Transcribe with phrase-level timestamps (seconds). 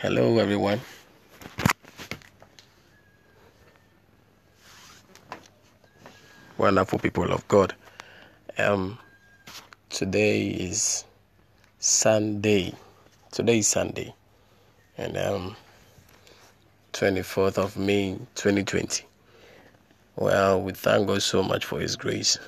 [0.00, 0.80] Hello, everyone.
[6.56, 7.74] Wonderful people of God.
[8.58, 8.96] Um,
[9.90, 11.04] today is
[11.80, 12.74] Sunday.
[13.32, 14.14] Today is Sunday,
[14.96, 15.56] and um,
[16.92, 19.04] 24th of May, 2020.
[20.14, 22.38] Well, we thank God so much for His grace.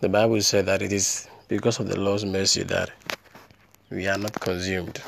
[0.00, 2.90] The Bible said that it is because of the Lord's mercy that
[3.90, 5.00] we are not consumed.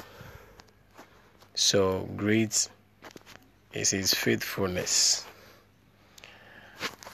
[1.56, 2.68] So great
[3.72, 5.24] is His faithfulness.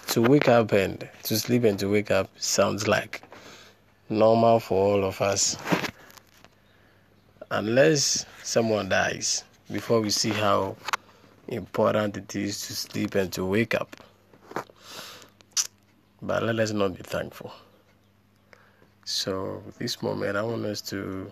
[0.08, 3.22] To wake up and to sleep and to wake up sounds like
[4.08, 5.58] normal for all of us.
[7.50, 10.74] Unless someone dies before we see how
[11.48, 13.94] important it is to sleep and to wake up.
[16.22, 17.52] But let us not be thankful.
[19.04, 21.30] So, this moment, I want us to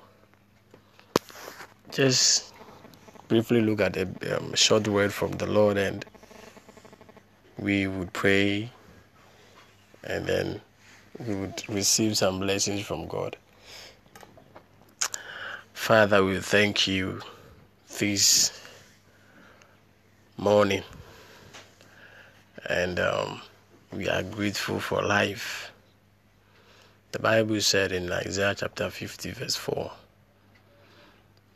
[1.91, 2.53] just
[3.29, 6.05] briefly look at a um, short word from the Lord and
[7.59, 8.71] we would pray
[10.05, 10.61] and then
[11.27, 13.37] we would receive some blessings from God.
[15.75, 17.21] Father, we thank you
[17.99, 18.59] this
[20.39, 20.83] morning
[22.67, 23.41] and um,
[23.93, 25.71] we are grateful for life.
[27.13, 29.91] The Bible said in Isaiah chapter 50, verse 4,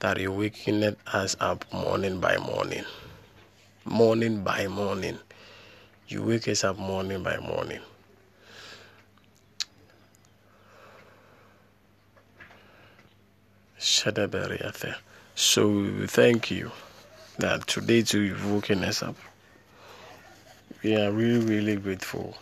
[0.02, 2.84] that He wakened us up morning by morning.
[3.84, 5.16] Morning by morning.
[6.08, 7.78] You wake us up morning by morning.
[13.78, 16.72] So we thank you
[17.38, 19.14] that today too you've woken us up.
[20.82, 22.36] We are really, really grateful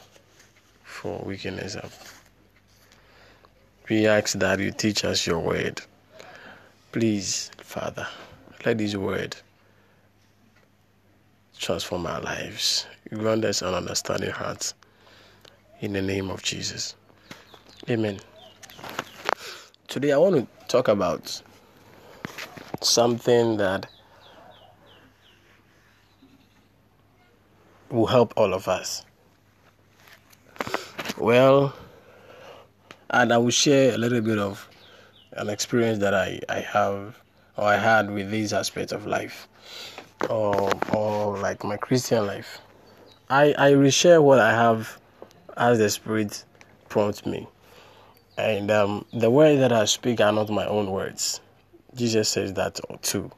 [0.82, 1.92] for waking us up.
[3.90, 5.82] We ask that you teach us your word.
[6.92, 8.04] Please, Father,
[8.66, 9.36] let this word
[11.56, 12.84] transform our lives.
[13.10, 14.74] Grant us an understanding heart.
[15.80, 16.96] In the name of Jesus.
[17.88, 18.18] Amen.
[19.86, 21.40] Today I want to talk about
[22.80, 23.86] something that
[27.88, 29.04] will help all of us.
[31.16, 31.72] Well,
[33.10, 34.69] and I will share a little bit of
[35.32, 37.18] an experience that I, I have
[37.56, 39.48] or I had with these aspects of life
[40.28, 42.58] or, or like my Christian life.
[43.28, 44.98] I, I reshare what I have
[45.56, 46.44] as the Spirit
[46.88, 47.46] prompts me.
[48.36, 51.40] And um, the words that I speak are not my own words.
[51.94, 53.30] Jesus says that too.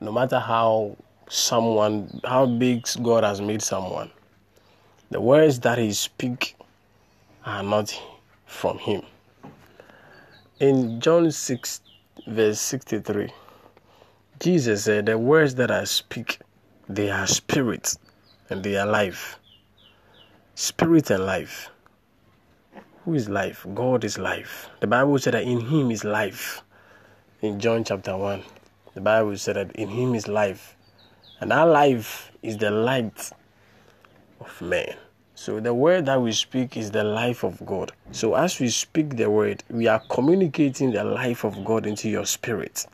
[0.00, 0.96] No matter how
[1.28, 4.10] someone, how big God has made someone,
[5.10, 6.56] the words that He speak
[7.46, 7.98] are not
[8.46, 9.02] from Him.
[10.60, 11.80] In John 6,
[12.26, 13.32] verse 63,
[14.40, 16.40] Jesus said, The words that I speak,
[16.88, 17.96] they are spirit
[18.50, 19.38] and they are life.
[20.56, 21.70] Spirit and life.
[23.04, 23.64] Who is life?
[23.72, 24.68] God is life.
[24.80, 26.64] The Bible said that in Him is life.
[27.40, 28.42] In John chapter 1,
[28.94, 30.74] the Bible said that in Him is life.
[31.38, 33.30] And our life is the light
[34.40, 34.96] of man.
[35.40, 37.92] So the word that we speak is the life of God.
[38.10, 42.26] So as we speak the word, we are communicating the life of God into your
[42.26, 42.86] spirit.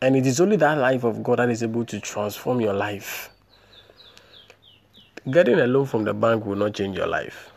[0.00, 3.28] And it is only that life of God that is able to transform your life.
[5.30, 7.50] Getting a loan from the bank will not change your life.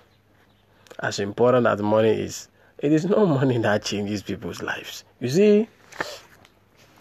[1.00, 2.50] As important as money is,
[2.80, 5.06] it is not money that changes people's lives.
[5.22, 5.68] You see,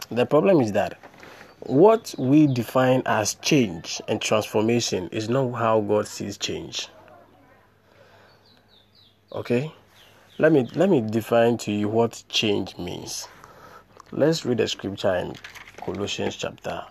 [0.09, 1.01] the problem is that
[1.67, 6.89] what we define as change and transformation is not how God sees change.
[9.33, 9.73] Okay?
[10.39, 13.29] Let me let me define to you what change means.
[14.11, 15.37] Let's read the scripture in
[15.85, 16.85] Colossians chapter.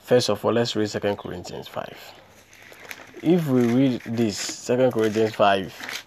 [0.00, 1.98] First of all, let's read 2 Corinthians 5.
[3.22, 6.04] If we read this, 2 Corinthians 5,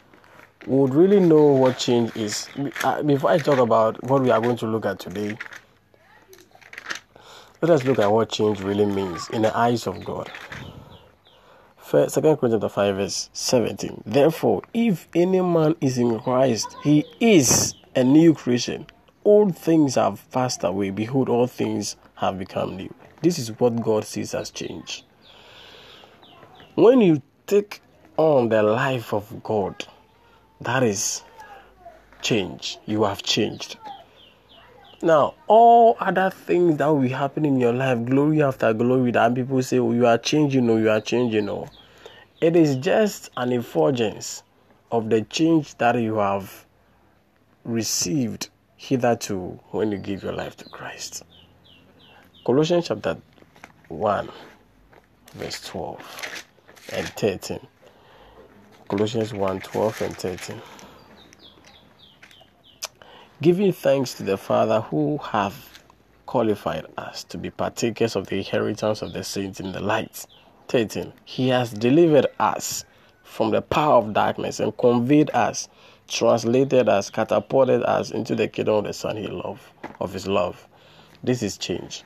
[0.67, 2.47] we would really know what change is.
[2.83, 5.37] Uh, before I talk about what we are going to look at today,
[7.63, 10.29] let us look at what change really means in the eyes of God.
[11.77, 14.03] First, 2 Corinthians 5, verse 17.
[14.05, 18.85] Therefore, if any man is in Christ, he is a new creation.
[19.23, 20.89] Old things have passed away.
[20.89, 22.93] Behold, all things have become new.
[23.21, 25.05] This is what God sees as change.
[26.75, 27.81] When you take
[28.17, 29.87] on the life of God,
[30.59, 31.23] that is
[32.21, 32.77] change.
[32.85, 33.77] You have changed.
[35.03, 39.61] Now, all other things that will happen in your life, glory after glory, that people
[39.61, 41.67] say, oh, you are changing, oh, you are changing, oh.
[42.39, 44.43] it is just an effulgence
[44.93, 46.65] of the change that you have
[47.65, 48.47] received
[48.77, 51.23] hitherto when you give your life to Christ.
[52.45, 53.17] Colossians chapter
[53.89, 54.29] 1,
[55.33, 56.45] verse 12
[56.93, 57.59] and 13.
[58.87, 60.61] Colossians 1 12 and 13.
[63.43, 65.83] Giving thanks to the Father who hath
[66.25, 70.25] qualified us to be partakers of the inheritance of the saints in the light.
[70.69, 71.11] 13.
[71.25, 72.85] He has delivered us
[73.21, 75.67] from the power of darkness and conveyed us,
[76.07, 79.61] translated us, catapulted us into the kingdom of the Son he loved,
[79.99, 80.65] of his love.
[81.21, 82.05] This is change.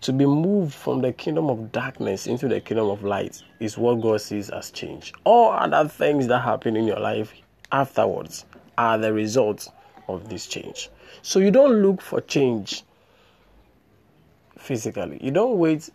[0.00, 4.00] To be moved from the kingdom of darkness into the kingdom of light is what
[4.00, 5.12] God sees as change.
[5.24, 7.34] All other things that happen in your life
[7.72, 8.46] afterwards
[8.78, 9.68] are the result
[10.14, 10.90] of this change.
[11.22, 12.82] So you don't look for change
[14.58, 15.18] physically.
[15.20, 15.90] You don't wait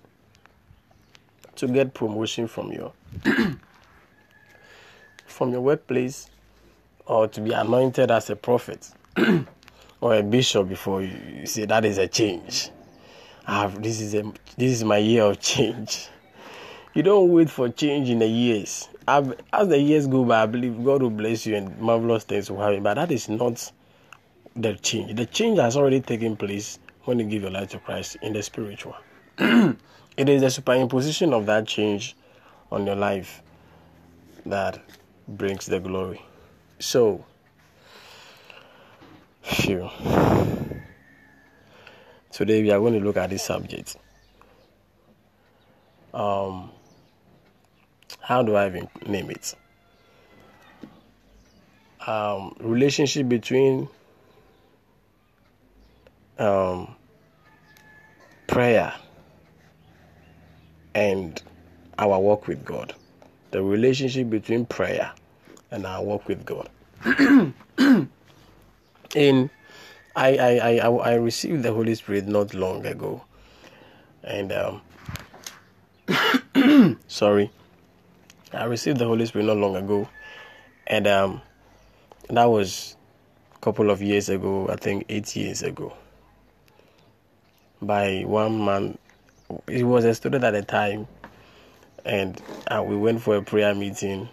[1.56, 2.94] to get promotion from your
[5.26, 6.30] from your workplace
[7.06, 8.92] or to be anointed as a prophet
[10.02, 12.70] or a bishop before you, you say that is a change.
[13.46, 14.24] Have, this is a
[14.58, 16.10] this is my year of change.
[16.94, 18.90] You don't wait for change in the years.
[19.08, 22.52] I've, as the years go by, I believe God will bless you and marvelous things
[22.52, 22.84] will happen.
[22.84, 23.72] But that is not
[24.58, 25.16] the change.
[25.16, 28.42] The change has already taken place when you give your life to Christ in the
[28.42, 28.96] spiritual.
[29.38, 29.78] it
[30.18, 32.16] is the superimposition of that change
[32.72, 33.42] on your life
[34.46, 34.80] that
[35.28, 36.22] brings the glory.
[36.80, 37.24] So,
[39.44, 39.90] phew.
[42.32, 43.96] Today we are going to look at this subject.
[46.14, 46.72] Um,
[48.22, 49.56] how do I even name it?
[52.06, 53.90] Um, relationship between
[56.40, 56.96] um,
[58.48, 58.94] prayer
[60.96, 61.42] and
[62.00, 62.94] our walk with God.
[63.52, 65.12] The relationship between prayer
[65.72, 66.70] and our walk with God.
[69.16, 69.50] In
[70.18, 73.24] I, I, I, I received the Holy Spirit not long ago.
[74.24, 74.82] And, um,
[77.08, 77.52] sorry,
[78.52, 80.10] I received the Holy Spirit not long ago.
[80.88, 81.42] And um,
[82.32, 82.96] that was
[83.56, 85.94] a couple of years ago, I think eight years ago.
[87.82, 88.98] By one man,
[89.68, 91.08] he was a student at the time.
[92.06, 94.30] And uh, we went for a prayer meeting.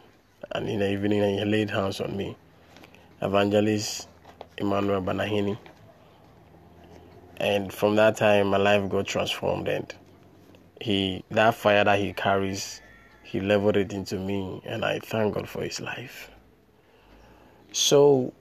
[0.52, 2.36] And in the evening, he laid hands on me.
[3.20, 4.08] Evangelist
[4.58, 5.58] Emmanuel Banahini
[7.38, 9.94] and from that time my life got transformed and
[10.80, 12.80] he that fire that he carries
[13.22, 16.30] he leveled it into me and i thank god for his life
[17.72, 18.32] so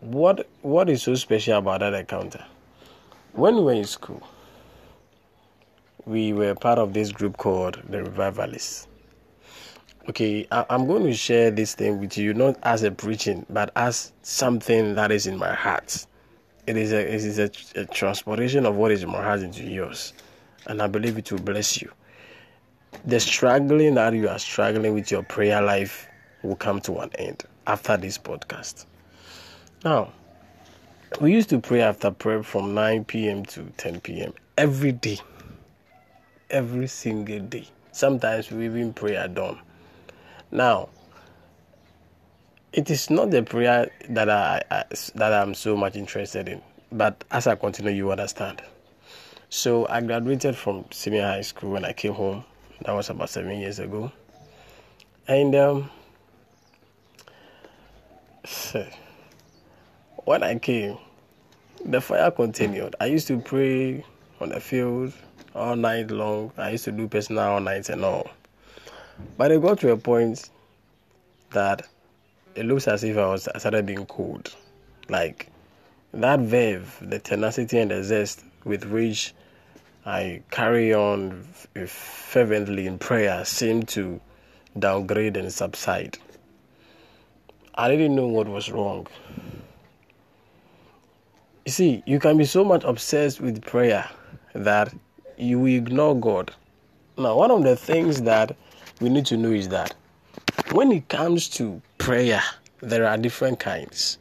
[0.00, 2.44] what what is so special about that encounter
[3.32, 4.22] when we were in school
[6.06, 8.86] we were part of this group called the revivalists
[10.08, 13.70] okay I, i'm going to share this thing with you not as a preaching but
[13.76, 16.06] as something that is in my heart
[16.70, 17.50] it is a it is a,
[17.80, 20.12] a transportation of what is in my heart into yours,
[20.66, 21.90] and I believe it will bless you.
[23.06, 26.06] The struggling that you are struggling with your prayer life
[26.42, 28.86] will come to an end after this podcast.
[29.84, 30.12] Now,
[31.18, 33.44] we used to pray after prayer from 9 p.m.
[33.46, 34.32] to 10 p.m.
[34.56, 35.18] every day,
[36.50, 37.66] every single day.
[37.92, 39.58] Sometimes we even pray at dawn.
[40.52, 40.88] Now,
[42.72, 44.84] it is not the prayer that I, I,
[45.16, 46.62] that I'm so much interested in,
[46.92, 48.62] but as I continue, you understand.
[49.48, 52.44] So I graduated from senior high school when I came home.
[52.84, 54.12] That was about seven years ago,
[55.26, 55.90] and um,
[60.24, 60.96] when I came,
[61.84, 62.94] the fire continued.
[63.00, 64.04] I used to pray
[64.40, 65.12] on the field
[65.54, 66.52] all night long.
[66.56, 68.30] I used to do personal all night and all,
[69.36, 70.50] but it got to a point
[71.50, 71.86] that
[72.54, 74.54] it looks as if I was I started being cold.
[75.08, 75.48] Like
[76.12, 79.34] that verve, the tenacity and the zest with which
[80.04, 81.42] I carry on
[81.86, 84.20] fervently in prayer seemed to
[84.78, 86.18] downgrade and subside.
[87.74, 89.06] I didn't know what was wrong.
[91.70, 94.10] You see, you can be so much obsessed with prayer
[94.54, 94.92] that
[95.38, 96.52] you ignore God.
[97.16, 98.56] Now, one of the things that
[99.00, 99.94] we need to know is that
[100.72, 102.42] when it comes to prayer,
[102.80, 104.18] there are different kinds.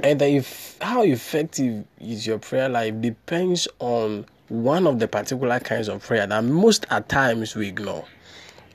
[0.00, 5.86] And if, how effective is your prayer life depends on one of the particular kinds
[5.86, 8.06] of prayer that most at times we ignore.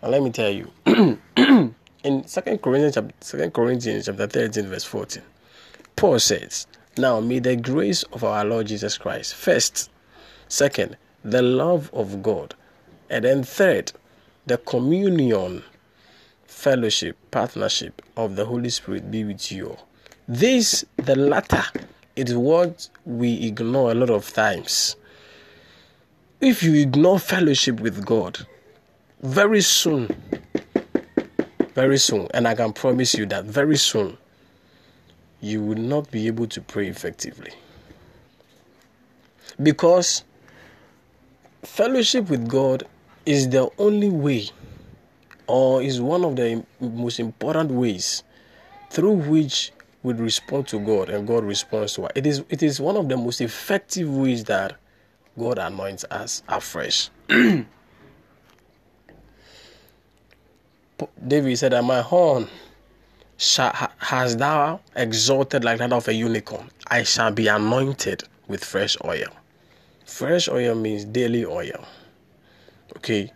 [0.02, 0.72] Let me tell you.
[2.06, 5.22] in Second Corinthians, Second Corinthians chapter 13, verse 14,
[5.98, 6.66] Paul says,
[6.98, 9.90] Now may the grace of our Lord Jesus Christ, first,
[10.48, 12.56] second, the love of God,
[13.10, 13.92] and then third,
[14.46, 15.64] the communion
[16.46, 19.78] fellowship, partnership of the Holy Spirit be with you.
[20.28, 21.64] This, the latter,
[22.16, 24.96] is what we ignore a lot of times.
[26.42, 28.46] if you ignore fellowship with God,
[29.22, 30.10] very soon,
[31.76, 34.18] very soon, and I can promise you that very soon,
[35.42, 37.52] you will not be able to pray effectively.
[39.62, 40.24] Because
[41.64, 42.84] fellowship with God
[43.26, 44.50] is the only way,
[45.48, 48.24] or is one of the most important ways
[48.90, 52.12] through which we respond to God and God responds to us.
[52.16, 54.78] It is, it is one of the most effective ways that
[55.38, 57.10] God anoints us afresh.
[61.28, 62.48] David said that my horn
[63.40, 66.70] has thou exalted like that of a unicorn.
[66.88, 69.30] I shall be anointed with fresh oil.
[70.06, 71.86] Fresh oil means daily oil.
[72.98, 73.32] Okay.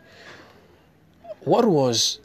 [1.42, 2.20] What was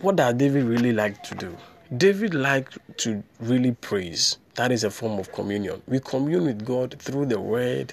[0.00, 1.56] what does David really like to do?
[1.96, 4.38] David liked to really praise.
[4.54, 5.82] That is a form of communion.
[5.88, 7.92] We commune with God through the word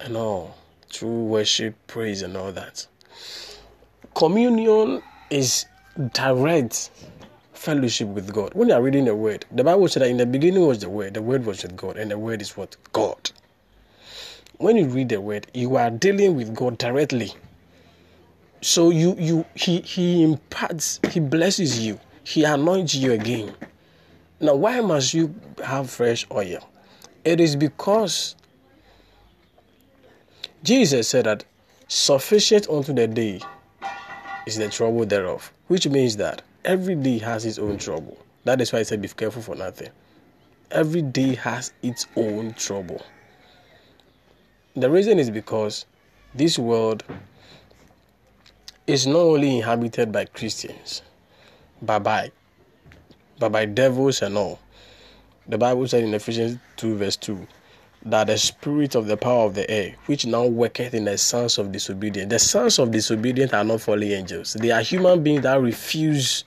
[0.00, 0.56] and all,
[0.90, 2.86] through worship, praise, and all that.
[4.14, 5.66] Communion is
[6.12, 6.90] direct
[7.52, 8.54] fellowship with God.
[8.54, 10.88] When you are reading the word, the Bible said that in the beginning was the
[10.88, 12.76] word, the word was with God, and the word is what?
[12.92, 13.30] God.
[14.58, 17.32] When you read the word, you are dealing with God directly.
[18.60, 23.54] So you you he he imparts, he blesses you, he anoints you again.
[24.40, 25.34] Now why must you
[25.64, 26.68] have fresh oil?
[27.24, 28.36] It is because
[30.62, 31.44] Jesus said that
[31.88, 33.40] sufficient unto the day
[34.46, 38.18] is the trouble thereof, which means that every day has its own trouble.
[38.44, 39.90] That is why I said be careful for nothing.
[40.70, 43.02] Every day has its own trouble.
[44.74, 45.86] The reason is because
[46.34, 47.04] this world
[48.86, 51.02] is not only inhabited by Christians,
[51.80, 52.32] but by,
[53.38, 54.58] but by devils and all.
[55.46, 57.46] The Bible said in Ephesians 2, verse 2,
[58.04, 61.58] that the spirit of the power of the air, which now worketh in the sons
[61.58, 62.30] of disobedience.
[62.30, 64.54] The sons of disobedience are not fallen angels.
[64.54, 66.44] They are human beings that refuse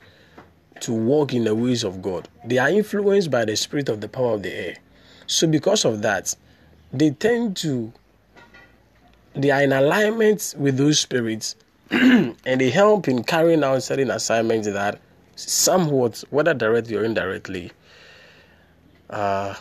[0.80, 2.28] to walk in the ways of God.
[2.44, 4.76] They are influenced by the spirit of the power of the air.
[5.26, 6.34] So because of that,
[6.92, 7.92] they tend to
[9.34, 11.56] they are in alignment with those spirits
[11.90, 14.98] and they help in carrying out certain assignments that
[15.36, 17.70] somewhat, whether directly or indirectly,
[19.10, 19.54] uh,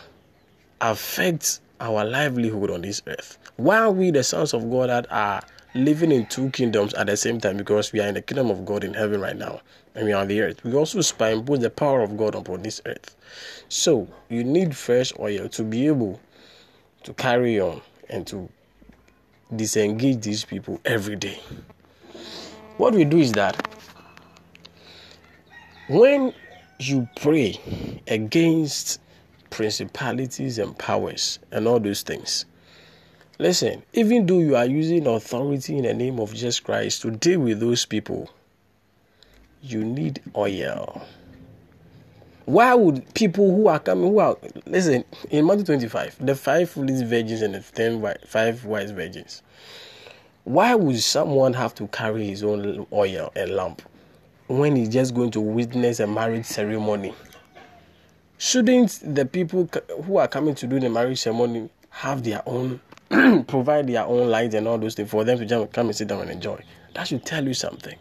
[0.80, 3.38] affect our livelihood on this earth.
[3.58, 5.42] While we, the sons of God, that are
[5.74, 8.66] living in two kingdoms at the same time, because we are in the kingdom of
[8.66, 9.62] God in heaven right now,
[9.94, 12.64] and we are on the earth, we also spy put the power of God upon
[12.64, 13.16] this earth.
[13.70, 16.20] So you need fresh oil to be able
[17.04, 18.50] to carry on and to
[19.56, 21.40] disengage these people every day.
[22.78, 23.78] What we do is that
[25.88, 26.34] when
[26.80, 29.00] you pray against
[29.56, 32.44] principalities and powers and all those things.
[33.40, 37.40] Listen, even though you are using authority in the name of Jesus Christ to deal
[37.40, 38.30] with those people,
[39.62, 41.02] you need oil.
[42.44, 47.08] Why would people who are coming, who are, listen, in Matthew 25, the five foolish
[47.08, 49.42] virgins and the ten five wise virgins,
[50.44, 53.82] why would someone have to carry his own oil and lamp
[54.48, 57.14] when he's just going to witness a marriage ceremony?
[58.38, 59.70] Shouldn't the people
[60.04, 62.82] who are coming to do the marriage ceremony have their own,
[63.48, 66.10] provide their own lights and all those things for them to just come and sit
[66.10, 66.62] down and enjoy?
[66.94, 67.98] That should tell you something.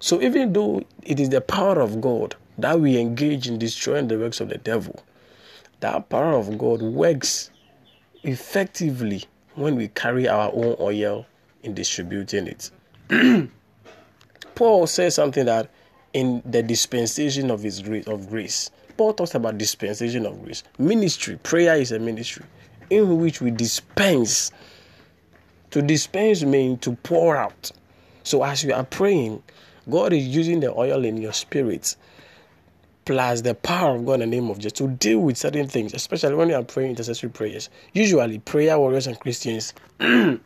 [0.00, 4.18] So even though it is the power of God that we engage in destroying the
[4.18, 5.02] works of the devil,
[5.80, 7.50] that power of God works
[8.22, 11.26] effectively when we carry our own oil
[11.62, 12.70] in distributing it.
[14.54, 15.70] Paul says something that
[16.12, 18.70] in the dispensation of his grace of grace.
[18.96, 20.62] Paul talks about dispensation of grace.
[20.78, 22.44] Ministry, prayer is a ministry
[22.90, 24.52] in which we dispense.
[25.70, 27.72] To dispense means to pour out.
[28.22, 29.42] So as you are praying,
[29.88, 31.96] God is using the oil in your spirit
[33.04, 35.92] plus the power of God in the name of Jesus to deal with certain things,
[35.94, 37.68] especially when you are praying intercessory prayers.
[37.92, 39.74] Usually, prayer warriors and Christians,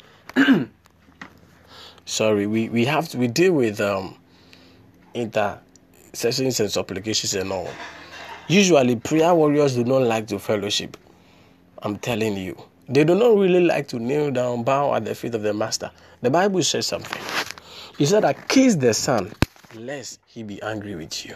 [2.05, 4.17] sorry, we, we have to we deal with um
[5.17, 7.69] intercessions and supplications and all.
[8.49, 10.97] Usually, prayer warriors do not like to fellowship.
[11.83, 12.57] I'm telling you.
[12.89, 15.91] They do not really like to kneel down, bow at the feet of the master.
[16.21, 17.21] The Bible says something.
[17.99, 19.33] He said, I kiss the Son,
[19.75, 21.35] lest he be angry with you.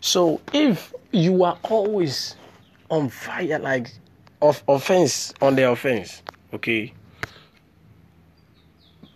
[0.00, 2.36] So if you are always
[2.90, 3.92] on fire, like
[4.42, 6.22] of offense on the offense,
[6.52, 6.92] okay,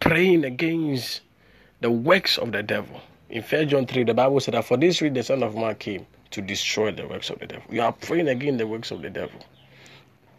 [0.05, 1.23] praying against
[1.81, 3.01] the works of the devil.
[3.31, 5.75] In 1 John 3, the Bible said that for this reason the Son of Man
[5.77, 7.65] came to destroy the works of the devil.
[7.71, 9.41] You are praying against the works of the devil.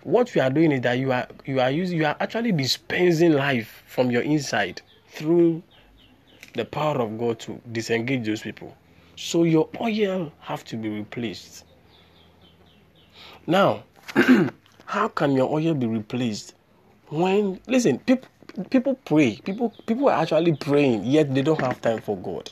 [0.04, 3.34] What you are doing is that you are you are using you are actually dispensing
[3.34, 5.64] life from your inside through
[6.54, 8.78] the power of God to disengage those people.
[9.16, 11.66] So your oil have to be replaced.
[13.48, 13.84] Now,
[14.86, 16.54] how can your oil be replaced
[17.10, 18.30] when listen people
[18.70, 19.38] people pray.
[19.44, 22.52] People people are actually praying yet they don't have time for god.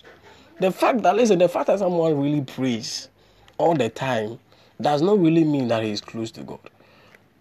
[0.60, 3.10] The fact that listen the fact that someone really prays
[3.58, 4.40] all the time
[4.82, 6.60] does not really mean that he is close to god.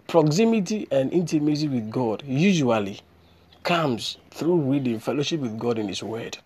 [0.06, 3.00] Proximity and intimacy with god usually
[3.62, 6.38] comes through reading fellowship with god in his word.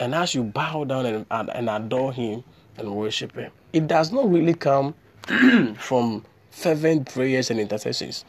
[0.00, 2.42] And as you bow down and, and, and adore him
[2.76, 4.94] and worship him it does not really come
[5.78, 8.24] from fervent prayers and intercessions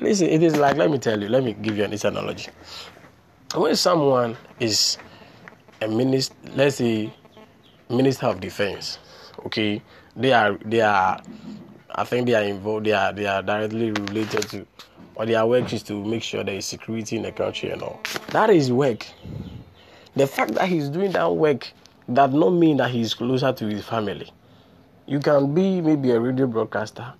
[0.00, 2.50] Listen, it is like, let me tell you, let me give you an analogy.
[3.54, 4.98] When someone is
[5.80, 7.12] a minister, let's say,
[7.88, 8.98] minister of defense,
[9.46, 9.80] okay,
[10.14, 11.18] they are, they are,
[11.94, 14.66] I think they are involved, they are, they are directly related to,
[15.14, 18.00] or their work is to make sure there is security in the country and all.
[18.28, 19.06] That is work.
[20.14, 21.72] The fact that he's doing that work
[22.12, 24.30] does not mean that he's closer to his family.
[25.06, 27.14] You can be maybe a radio broadcaster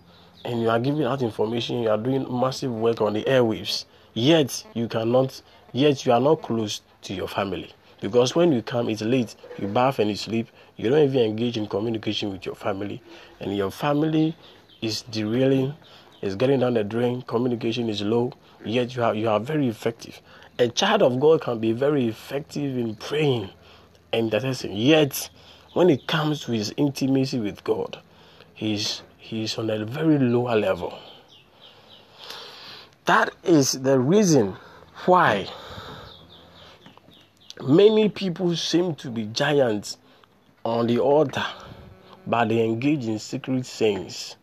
[0.47, 3.85] and you are giving out information, you are doing massive work on the airwaves,
[4.15, 7.73] yet you cannot, yet you are not close to your family.
[8.01, 11.57] Because when you come, it's late, you bath and you sleep, you don't even engage
[11.57, 13.03] in communication with your family,
[13.41, 14.37] and your family
[14.83, 15.75] is derailing,
[16.23, 18.33] is getting down the drain, communication is low,
[18.65, 20.21] yet you are, you are very effective.
[20.61, 23.51] A child of God can be very effective in praying
[24.13, 25.29] and intercessing, yet
[25.73, 27.99] when it comes to his intimacy with God,
[28.55, 30.97] he's he's on a very lower level.
[33.07, 34.57] That is the reason
[35.05, 35.49] why
[37.63, 39.99] many people seem to be giants
[40.65, 41.45] on the altar,
[42.27, 44.37] but they engage in secret sins.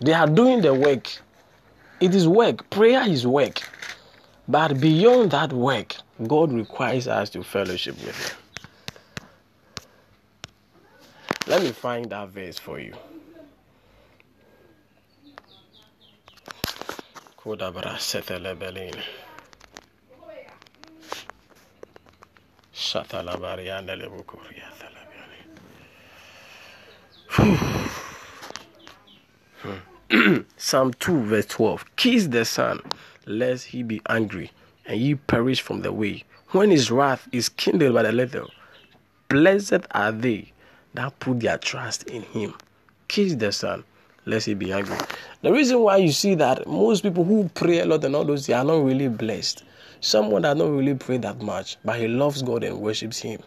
[0.00, 1.08] They are doing the work.
[2.00, 2.68] It is work.
[2.70, 3.60] Prayer is work.
[4.48, 5.94] But beyond that work,
[6.26, 8.41] God requires us to fellowship with Him.
[11.46, 12.92] Let me find that verse for you.
[30.56, 32.80] Psalm 2 verse 12 Kiss the Son,
[33.26, 34.52] lest he be angry,
[34.86, 36.22] and ye perish from the way.
[36.50, 38.50] When his wrath is kindled by the little,
[39.28, 40.51] blessed are they
[40.94, 42.54] that put their trust in him.
[43.08, 43.84] Kiss the Son,
[44.26, 44.96] lest he be angry.
[45.42, 48.46] The reason why you see that most people who pray a lot and all those,
[48.46, 49.64] they are not really blessed.
[50.00, 53.40] Someone that not really pray that much, but he loves God and worships Him.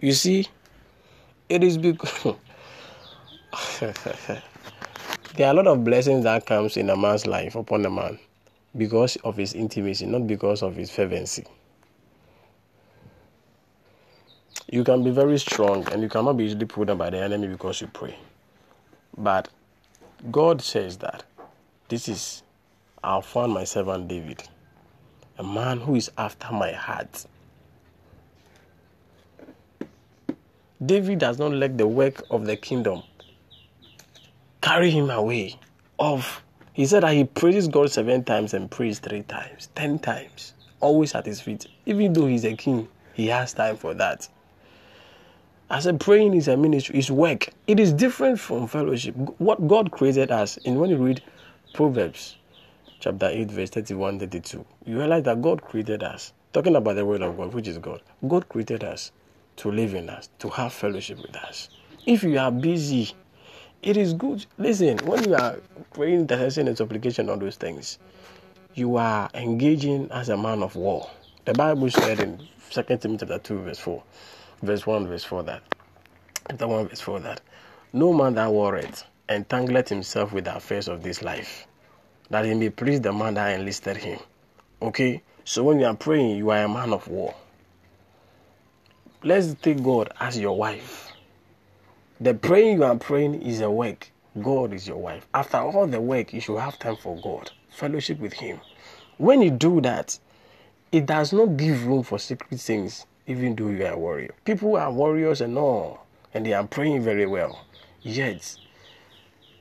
[0.00, 0.46] You see,
[1.48, 2.34] it is because
[5.36, 8.18] there are a lot of blessings that comes in a man's life upon a man
[8.76, 11.44] because of his intimacy, not because of his fervency.
[14.68, 17.46] You can be very strong and you cannot be easily put down by the enemy
[17.46, 18.16] because you pray.
[19.16, 19.48] But
[20.30, 21.24] God says that
[21.88, 22.42] this is
[23.04, 24.42] I found my servant David,
[25.38, 27.26] a man who is after my heart.
[30.84, 33.04] David does not let the work of the kingdom
[34.60, 35.60] carry him away.
[35.98, 40.54] Of he said that he praises God seven times and prays three times, ten times,
[40.80, 41.66] always at his feet.
[41.86, 44.28] Even though he's a king, he has time for that.
[45.68, 47.48] I said praying is a ministry, is work.
[47.66, 49.16] It is different from fellowship.
[49.38, 51.20] What God created us, and when you read
[51.74, 52.36] Proverbs
[53.00, 56.32] chapter 8, verse 31 32, you realize that God created us.
[56.52, 58.00] Talking about the word of God, which is God.
[58.28, 59.10] God created us
[59.56, 61.68] to live in us, to have fellowship with us.
[62.06, 63.10] If you are busy,
[63.82, 64.46] it is good.
[64.58, 65.56] Listen, when you are
[65.92, 67.98] praying, intercession, and supplication, all those things,
[68.74, 71.10] you are engaging as a man of war.
[71.44, 72.38] The Bible said in
[72.70, 74.00] 2 Timothy chapter 2, verse 4
[74.62, 75.62] verse 1, verse 4 that.
[76.48, 77.40] Chapter 1, verse 4 that.
[77.92, 81.66] No man that warreth entangleth himself with the affairs of this life,
[82.30, 84.18] that he may please the man that enlisted him.
[84.82, 85.22] Okay?
[85.44, 87.34] So when you are praying, you are a man of war.
[89.22, 91.12] Let's take God as your wife.
[92.20, 94.10] The praying you are praying is a work.
[94.40, 95.26] God is your wife.
[95.34, 98.60] After all the work, you should have time for God, fellowship with Him.
[99.18, 100.18] When you do that,
[100.92, 104.34] it does not give room for secret things even though you are a warrior.
[104.44, 107.64] People are warriors and all, and they are praying very well.
[108.02, 108.56] Yet,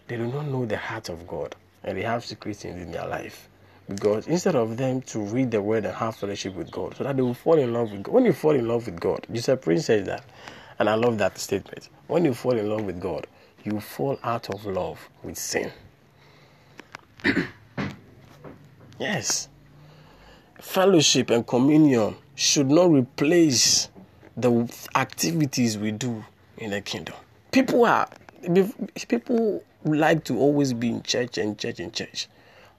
[0.08, 3.08] they do not know the heart of God, and they have secret things in their
[3.08, 3.49] life.
[3.88, 7.15] Because instead of them to read the word and have fellowship with God, so that
[7.15, 8.13] they will fall in love with God.
[8.13, 10.23] When you fall in love with God, Joseph Prince says that
[10.80, 11.89] And I love that statement.
[12.08, 13.28] When you fall in love with God,
[13.63, 15.71] you fall out of love with sin.
[18.99, 19.49] yes.
[20.60, 23.89] Fellowship and communion should not replace
[24.38, 26.24] the activities we do
[26.58, 27.15] in the kingdom.
[27.52, 28.08] People are
[29.08, 32.28] people like to always be in church and church and church,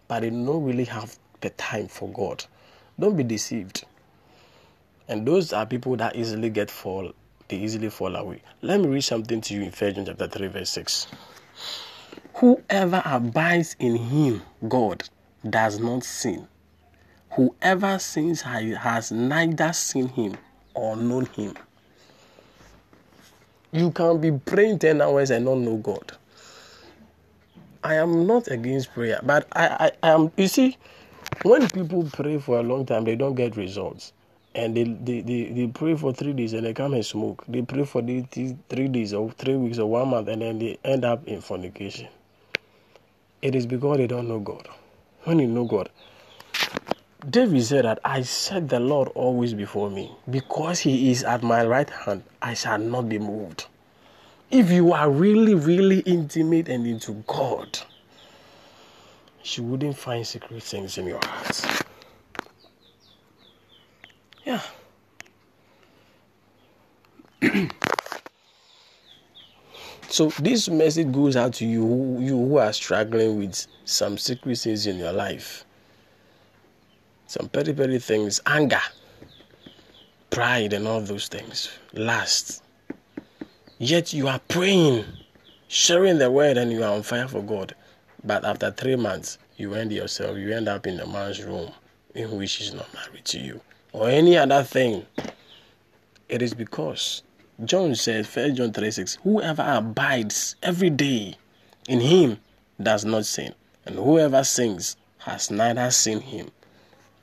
[0.09, 2.45] but they don't really have the time for God.
[2.99, 3.85] Don't be deceived.
[5.09, 7.13] And those are people that easily get fall,
[7.49, 8.43] they easily fall away.
[8.63, 11.07] Let me read something to you in Ephesians chapter 3, verse 6.
[12.35, 15.09] Whoever abides in him, God,
[15.49, 16.49] does not sin.
[17.37, 20.39] Whoever sins has neither seen him
[20.73, 21.55] or known him.
[23.73, 26.17] You can be praying 10 hours and not know God.
[27.85, 29.67] I am not against prayer, but I,
[30.03, 30.79] I, I am, you see,
[31.43, 34.15] when people pray for a long time, they don't get results.
[34.55, 37.45] And they, they, they, they pray for three days and they come and smoke.
[37.47, 38.23] They pray for the,
[38.71, 42.09] three days or three weeks or one month and then they end up in fornication.
[43.43, 44.67] It is because they don't know God.
[45.25, 45.91] When you know God,
[47.25, 50.15] David said that I set the Lord always before me.
[50.31, 53.67] Because he is at my right hand, I shall not be moved.
[54.51, 57.79] If you are really, really intimate and into God,
[59.43, 61.85] you wouldn't find secret things in your heart.
[64.45, 64.61] Yeah.
[70.09, 74.59] so this message goes out to you who, you who are struggling with some secret
[74.59, 75.66] things in your life
[77.37, 78.81] some petty, petty things, anger,
[80.31, 82.63] pride, and all those things, lust.
[83.79, 85.05] Yet you are praying,
[85.69, 87.75] sharing the word, and you are on fire for God.
[88.25, 91.73] But after three months, you end yourself, you end up in a man's room
[92.15, 93.61] in which he's not married to you,
[93.93, 95.05] or any other thing.
[96.31, 97.23] It is because
[97.67, 101.37] John says, 1 John 3 6, whoever abides every day
[101.87, 102.39] in him
[102.83, 106.51] does not sin, and whoever sins has neither seen him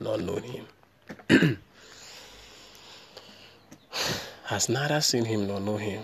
[0.00, 0.66] not known him.
[4.44, 6.02] Has neither seen him nor know him.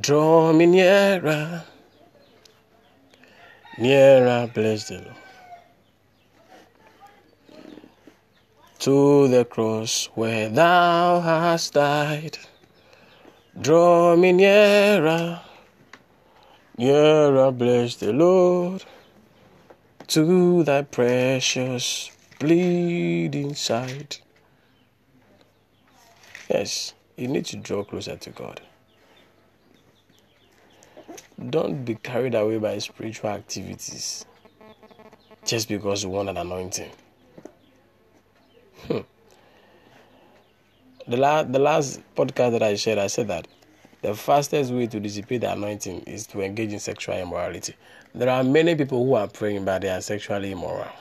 [0.00, 1.64] Draw me nearer,
[3.78, 5.16] nearer, bless the Lord.
[8.80, 12.38] To the cross where thou hast died,
[13.60, 15.40] draw me nearer,
[16.76, 18.84] nearer, bless the Lord
[20.08, 24.16] to thy precious bleeding side.
[26.48, 28.60] Yes, you need to draw closer to God.
[31.50, 34.24] Don't be carried away by spiritual activities
[35.44, 36.90] just because you want an anointing.
[38.86, 38.98] Hmm.
[41.06, 43.46] The, la- the last podcast that I shared, I said that
[44.04, 47.74] the fastest way to dissipate the anointing is to engage in sexual immorality.
[48.14, 50.92] There are many people who are praying, but they are sexually immoral.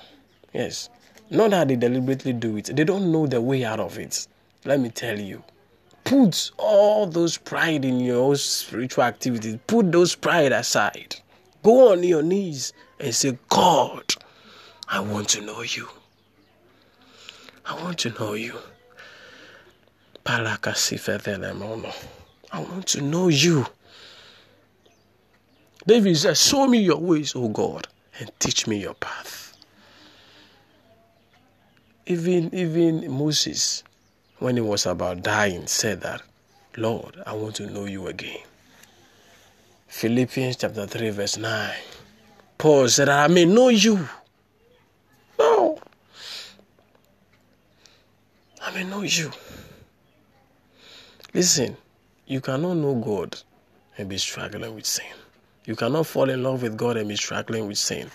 [0.53, 0.89] Yes.
[1.29, 4.25] Not that they deliberately do it, they don't know the way out of it.
[4.63, 5.43] Let me tell you.
[6.05, 11.17] Put all those pride in your spiritual activities, put those pride aside.
[11.61, 14.15] Go on your knees and say, God,
[14.87, 15.89] I want to know you.
[17.65, 18.57] I want to know you.
[22.53, 23.65] I want to know you.
[25.87, 27.87] David said, Show me your ways, O God,
[28.19, 29.57] and teach me your path.
[32.05, 33.83] Even, even Moses,
[34.37, 36.21] when he was about dying, said that,
[36.77, 38.43] Lord, I want to know you again.
[39.87, 41.71] Philippians chapter 3, verse 9.
[42.59, 44.07] Paul said, I may know you.
[45.39, 45.79] No.
[48.61, 49.31] I may know you.
[51.33, 51.77] Listen,
[52.25, 53.37] you cannot know God
[53.97, 55.05] and be struggling with sin.
[55.65, 58.09] You cannot fall in love with God and be struggling with sin.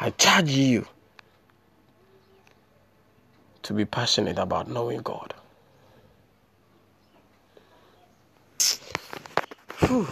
[0.00, 0.86] I charge you
[3.62, 5.34] to be passionate about knowing God.
[9.80, 10.06] Whew.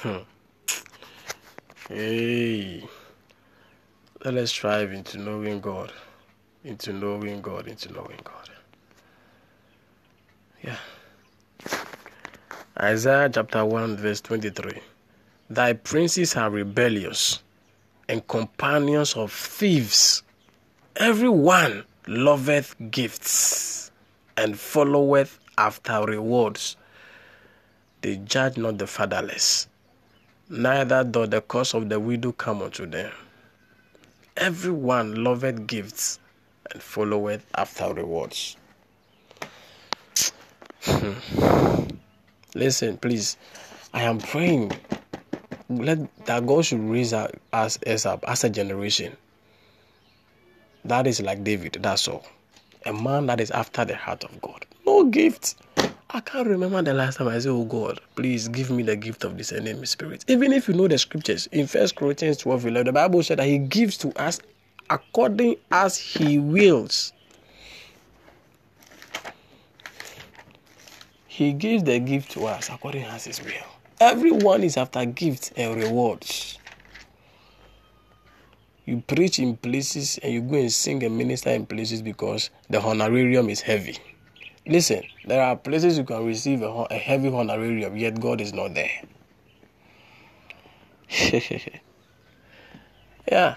[0.00, 0.18] Hmm.
[1.88, 2.84] Hey,
[4.24, 5.92] let us strive into knowing God,
[6.62, 8.48] into knowing God, into knowing God.
[10.62, 10.76] Yeah.
[12.80, 14.80] Isaiah chapter 1, verse 23.
[15.50, 17.42] Thy princes are rebellious
[18.08, 20.22] and companions of thieves.
[21.00, 23.90] Everyone loveth gifts
[24.36, 26.76] and followeth after rewards.
[28.02, 29.66] They judge not the fatherless,
[30.50, 33.10] neither doth the cause of the widow come unto them.
[34.36, 36.18] Everyone loveth gifts
[36.70, 38.58] and followeth after rewards.
[40.82, 41.14] Hmm.
[42.54, 43.38] Listen, please.
[43.94, 44.72] I am praying
[45.70, 49.16] let that God should raise us as up as a generation.
[50.84, 52.24] That is like David, that's all.
[52.86, 54.64] A man that is after the heart of God.
[54.86, 55.56] No gift.
[56.12, 59.22] I can't remember the last time I said, Oh God, please give me the gift
[59.24, 60.24] of discerning spirit.
[60.26, 63.46] Even if you know the scriptures, in First Corinthians 12 11, the Bible said that
[63.46, 64.40] He gives to us
[64.88, 67.12] according as He wills.
[71.28, 73.52] He gives the gift to us according as His will.
[74.00, 76.58] Everyone is after gifts and rewards.
[78.86, 82.80] You preach in places and you go and sing and minister in places because the
[82.80, 83.98] honorarium is heavy.
[84.66, 88.74] Listen, there are places you can receive a, a heavy honorarium, yet God is not
[88.74, 88.90] there.
[93.30, 93.56] yeah.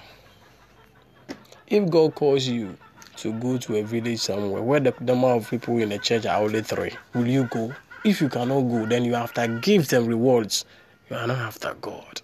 [1.68, 2.78] If God calls you
[3.18, 6.42] to go to a village somewhere where the number of people in the church are
[6.42, 7.74] only three, will you go?
[8.04, 10.66] If you cannot go, then you are after gifts and rewards.
[11.10, 12.22] You are not after God.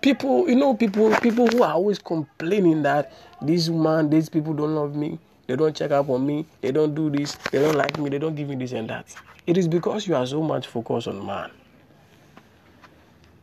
[0.00, 4.74] People, you know, people, people who are always complaining that this man, these people don't
[4.74, 7.98] love me, they don't check up on me, they don't do this, they don't like
[7.98, 9.14] me, they don't give me this and that.
[9.46, 11.50] It is because you are so much focused on man.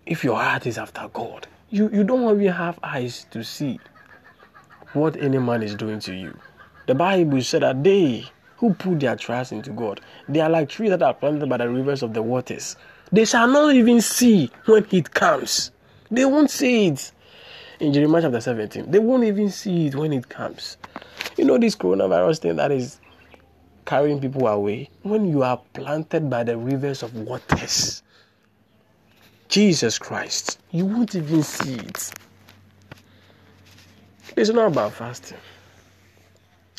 [0.05, 3.79] If your heart is after God, you, you don't even have eyes to see
[4.93, 6.35] what any man is doing to you.
[6.87, 8.25] The Bible said that they
[8.57, 10.01] who put their trust into God.
[10.27, 12.75] They are like trees that are planted by the rivers of the waters.
[13.11, 15.71] They shall not even see when it comes.
[16.09, 17.11] They won't see it.
[17.79, 20.77] In Jeremiah chapter 17, they won't even see it when it comes.
[21.37, 22.99] You know, this coronavirus thing that is
[23.85, 24.89] carrying people away?
[25.03, 28.03] When you are planted by the rivers of waters,
[29.47, 32.11] Jesus Christ, you won't even see it.
[34.35, 35.37] It's not about fasting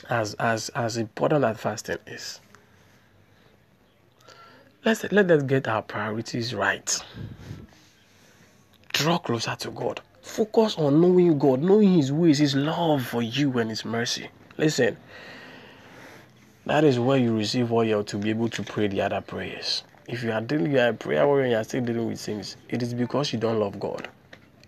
[0.09, 2.41] as as as important as fasting is
[4.85, 7.03] let's let us get our priorities right
[8.99, 13.57] draw closer to god focus on knowing god knowing his ways his love for you
[13.59, 14.97] and his mercy listen
[16.67, 20.23] that is where you receive oil to be able to pray the other prayers if
[20.23, 22.83] you are dealing are a prayer warrior and you are still dealing with things it
[22.83, 24.09] is because you don't love god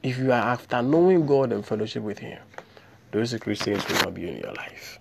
[0.03, 2.39] if you are after knowing god and fellowship with him
[3.13, 5.01] those Christians will not be in your life.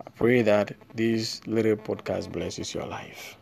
[0.00, 3.35] I pray that this little podcast blesses your life.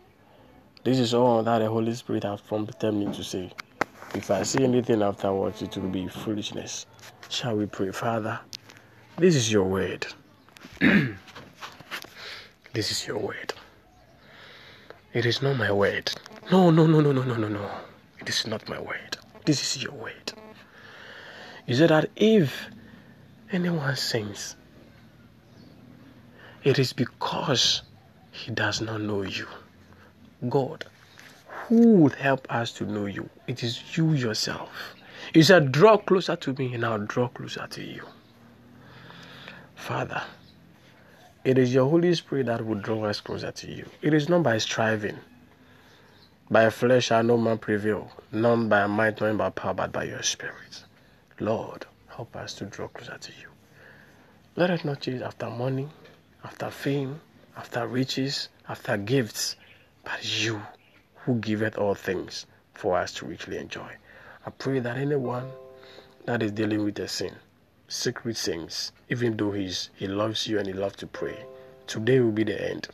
[0.85, 3.51] This is all that the Holy Spirit has prompted me to say.
[4.15, 6.85] If I say anything afterwards, it will be foolishness.
[7.31, 8.39] Shall we pray, Father?
[9.17, 10.07] This is your word.
[10.81, 11.17] this
[12.91, 13.55] is your word.
[15.15, 16.13] It is not my word.
[16.53, 17.71] No, no, no, no, no, no, no, no.
[18.21, 19.17] It is not my word.
[19.47, 20.35] This is your word.
[21.67, 22.67] You said that if
[23.51, 24.55] anyone sins,
[26.63, 27.81] it is because
[28.33, 29.47] he does not know you.
[30.49, 30.87] God,
[31.69, 33.29] who would help us to know you?
[33.47, 34.95] It is you yourself.
[35.33, 38.05] You said, Draw closer to me, and I'll draw closer to you.
[39.75, 40.23] Father,
[41.45, 43.87] it is your Holy Spirit that will draw us closer to you.
[44.03, 45.19] It is not by striving.
[46.51, 50.23] By flesh shall no man prevail, none by might, nor by power, but by your
[50.23, 50.85] Spirit.
[51.41, 53.49] Lord, help us to draw closer to you.
[54.57, 55.89] Let us not chase after money,
[56.45, 57.21] after fame,
[57.57, 59.57] after riches, after gifts,
[60.05, 60.63] but you
[61.25, 63.97] who giveth all things for us to richly enjoy.
[64.47, 65.51] I pray that anyone
[66.27, 67.37] that is dealing with a sin,
[67.89, 71.45] secret sins, even though he's, he loves you and he loves to pray,
[71.87, 72.89] today will be the end.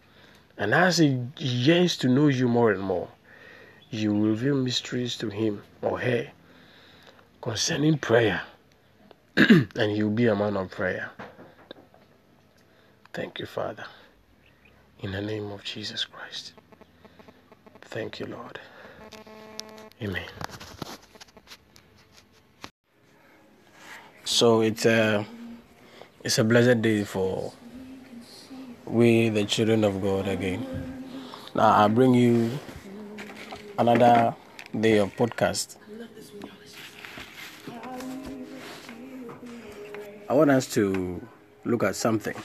[0.57, 3.09] And as he yearns to know you more and more,
[3.91, 6.31] you will reveal mysteries to him or her
[7.41, 8.43] concerning prayer,
[9.37, 11.11] and he will be a man of prayer.
[13.13, 13.85] Thank you, Father.
[15.01, 16.53] In the name of Jesus Christ.
[17.91, 18.61] Thank you, Lord.
[20.01, 20.23] Amen.
[24.25, 25.27] So it's a
[26.23, 27.53] it's a blessed day for
[28.87, 30.65] we the children of God again.
[31.55, 32.51] Now I bring you
[33.77, 34.37] another
[34.79, 35.77] day of podcast.
[40.29, 41.21] I want us to
[41.65, 42.37] look at something.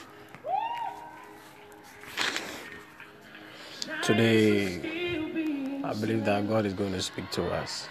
[4.02, 4.95] Today,
[5.86, 7.88] I believe that God is going to speak to us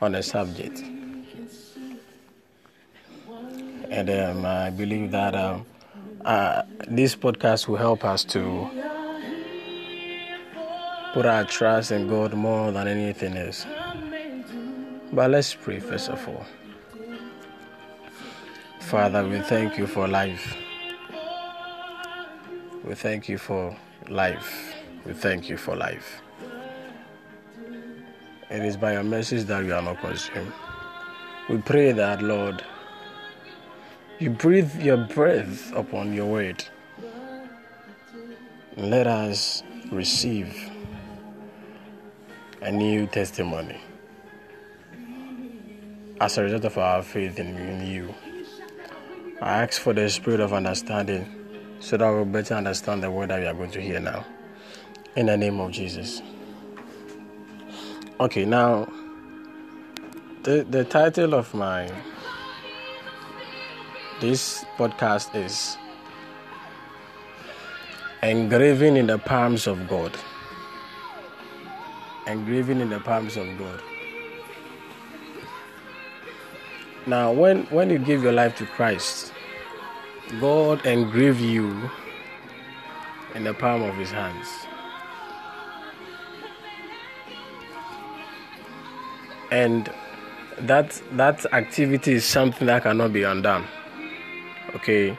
[0.00, 0.82] on a subject
[3.90, 5.64] And um, I believe that um,
[6.24, 8.68] uh, this podcast will help us to
[11.14, 13.66] put our trust in God more than anything else.
[15.10, 16.44] But let's pray first of all.
[18.80, 20.54] Father, we thank you for life.
[22.84, 23.74] We thank you for
[24.08, 24.77] life.
[25.06, 26.22] We thank you for life.
[28.50, 30.52] It is by your mercies that we are not consumed.
[31.48, 32.64] We pray that, Lord,
[34.18, 36.64] you breathe your breath upon your word.
[38.76, 40.70] Let us receive
[42.60, 43.80] a new testimony
[46.20, 48.14] as a result of our faith in, in you.
[49.40, 51.34] I ask for the spirit of understanding
[51.80, 54.26] so that we'll better understand the word that we are going to hear now.
[55.18, 56.22] In the name of Jesus.
[58.20, 58.86] Okay, now
[60.44, 61.90] the the title of my
[64.20, 65.76] this podcast is
[68.22, 70.16] Engraving in the Palms of God.
[72.28, 73.82] Engraving in the palms of God.
[77.06, 79.32] Now, when, when you give your life to Christ,
[80.40, 81.90] God engrave you
[83.34, 84.67] in the palm of His hands.
[89.50, 89.90] And
[90.60, 93.66] that that activity is something that cannot be undone.
[94.74, 95.16] Okay,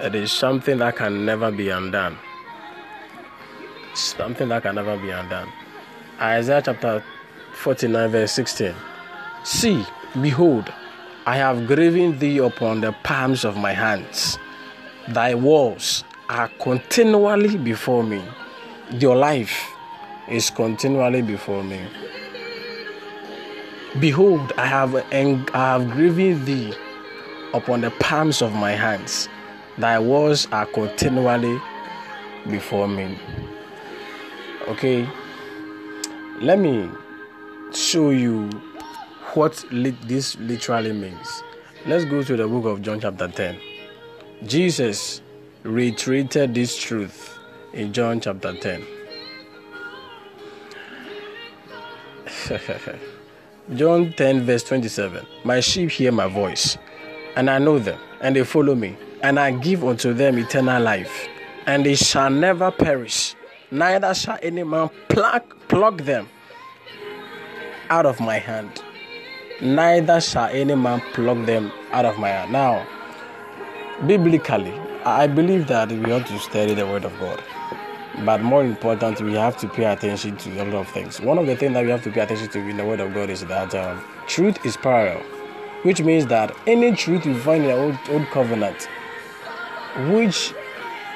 [0.00, 2.16] it is something that can never be undone.
[3.94, 5.48] Something that can never be undone.
[6.20, 7.04] Isaiah chapter
[7.52, 8.74] 49, verse 16.
[9.44, 9.84] See,
[10.20, 10.72] behold,
[11.26, 14.38] I have graven thee upon the palms of my hands.
[15.08, 18.22] Thy walls are continually before me.
[18.90, 19.68] Your life
[20.28, 21.80] is continually before me.
[23.98, 26.72] Behold, I have, I have graven thee
[27.52, 29.28] upon the palms of my hands.
[29.78, 31.60] Thy words are continually
[32.48, 33.18] before me.
[34.68, 35.08] Okay,
[36.40, 36.88] let me
[37.72, 38.48] show you
[39.34, 41.42] what this literally means.
[41.84, 43.58] Let's go to the book of John, chapter 10.
[44.44, 45.20] Jesus
[45.64, 47.36] reiterated this truth
[47.72, 48.86] in John chapter 10.
[53.74, 55.26] John 10, verse 27.
[55.44, 56.76] My sheep hear my voice,
[57.36, 61.28] and I know them, and they follow me, and I give unto them eternal life,
[61.66, 63.34] and they shall never perish,
[63.70, 66.28] neither shall any man pluck, pluck them
[67.88, 68.82] out of my hand
[69.60, 72.52] neither shall any man pluck them out of my hand.
[72.52, 72.86] Now,
[74.06, 74.72] biblically,
[75.04, 77.42] I believe that we ought to study the Word of God.
[78.24, 81.20] But more important, we have to pay attention to a lot of things.
[81.20, 83.14] One of the things that we have to pay attention to in the Word of
[83.14, 85.22] God is that um, truth is parallel,
[85.82, 88.88] which means that any truth you find in the Old, Old Covenant,
[90.12, 90.52] which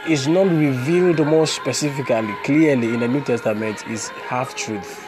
[0.08, 5.04] is not revealed more specifically, clearly in the New Testament, is half truth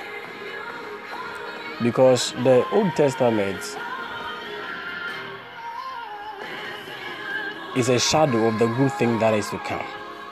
[1.82, 3.60] because the Old Testament
[7.76, 9.84] is a shadow of the good thing that is to come.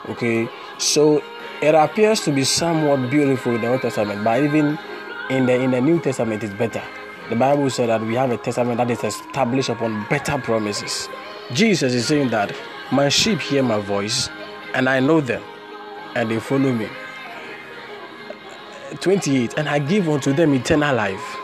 [0.09, 1.23] Okay, so
[1.65, 4.77] it appears to be somewhat beautiful in the Old Testament, but even
[5.31, 6.83] in the in the New Testament, it's better.
[7.29, 11.09] The Bible said that we have a testament that is established upon better promises.
[11.53, 12.55] Jesus is saying that
[12.91, 14.29] my sheep hear my voice,
[14.75, 15.41] and I know them,
[16.15, 16.87] and they follow me.
[19.01, 21.35] 28 and i give unto them eternal life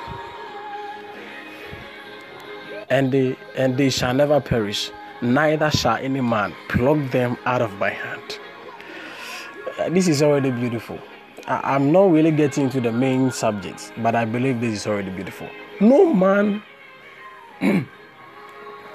[2.90, 7.74] and they and they shall never perish neither shall any man pluck them out of
[7.74, 8.40] my hand
[9.82, 11.00] Uh, this is already beautiful
[11.48, 15.10] I, i'm not really getting into the main subjects but i believe this is already
[15.10, 15.48] beautiful
[15.80, 16.62] no man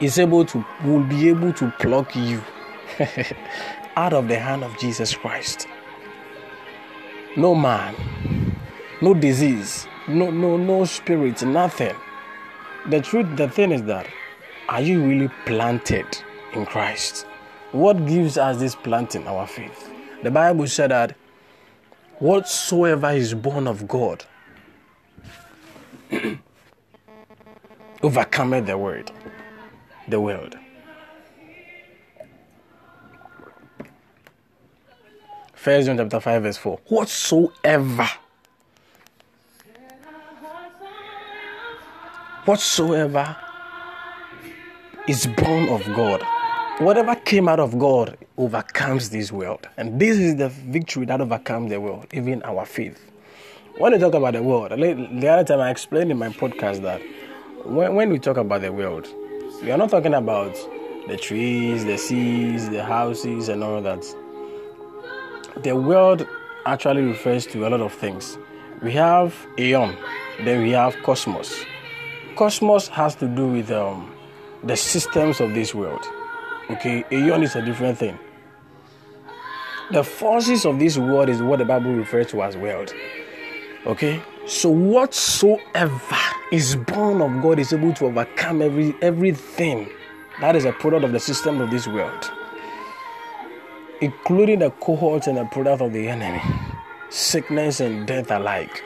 [0.01, 2.43] is able to will be able to pluck you
[3.97, 5.67] out of the hand of jesus christ
[7.37, 7.95] no man
[9.03, 11.95] no disease, no no no spirit, nothing.
[12.89, 14.07] The truth, the thing is that
[14.69, 16.07] are you really planted
[16.55, 17.27] in Christ?
[17.73, 19.27] What gives us this planting?
[19.29, 19.91] Our faith.
[20.27, 21.15] The Bible said that
[22.19, 24.25] whatsoever is born of God
[28.03, 29.13] overcometh the word,
[30.09, 30.57] the world.
[35.55, 36.81] First John chapter 5, verse 4.
[36.89, 38.09] Whatsoever
[42.47, 43.37] whatsoever
[45.07, 46.21] is born of God,
[46.81, 49.69] whatever came out of God overcomes this world.
[49.77, 53.01] And this is the victory that overcomes the world, even our faith.
[53.79, 57.01] When we talk about the world, the other time I explained in my podcast that
[57.65, 59.07] when, when we talk about the world,
[59.63, 60.55] we are not talking about
[61.09, 64.05] the trees, the seas, the houses, and all that.
[65.63, 66.27] The world
[66.65, 68.39] actually refers to a lot of things.
[68.83, 69.97] We have Aeon,
[70.45, 71.65] then we have Cosmos.
[72.35, 74.13] Cosmos has to do with um,
[74.63, 76.05] the systems of this world.
[76.71, 78.19] Okay, Aeon is a different thing.
[79.93, 82.93] The forces of this world is what the Bible refers to as world.
[83.87, 86.17] Okay, so whatsoever
[86.51, 89.89] is born of God is able to overcome every everything
[90.41, 92.29] that is a product of the system of this world,
[94.01, 96.43] including the cohorts and the product of the enemy,
[97.09, 98.83] sickness and death alike.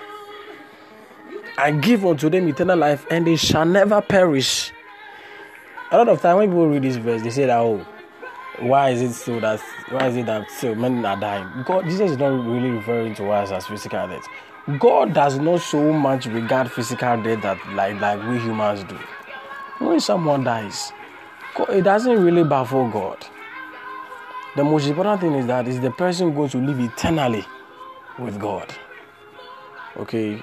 [1.57, 4.71] I give unto them eternal life, and they shall never perish.
[5.93, 7.87] A lot of time when people read this verse, they say that oh
[8.61, 11.49] why is it so that why is it that so men are dying?
[11.65, 14.27] God, Jesus is not really referring to us as physical death.
[14.79, 18.99] God does not so much regard physical death that like like we humans do.
[19.79, 20.93] When someone dies,
[21.55, 23.25] God, it doesn't really baffle God.
[24.57, 27.45] The most important thing is that is the person going to live eternally
[28.19, 28.73] with God.
[29.97, 30.43] Okay.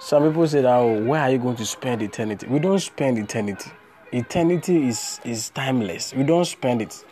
[0.00, 2.46] Some people say that oh, where are you going to spend eternity?
[2.46, 3.70] We don't spend eternity.
[4.12, 6.14] Eternity is is timeless.
[6.14, 7.04] We don't spend it.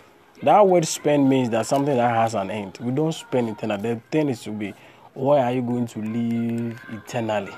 [0.43, 2.79] That word spend means that something that has an end.
[2.81, 3.79] We don't spend eternal.
[3.79, 4.75] The thing is to be,
[5.15, 7.53] why are you going to live eternally?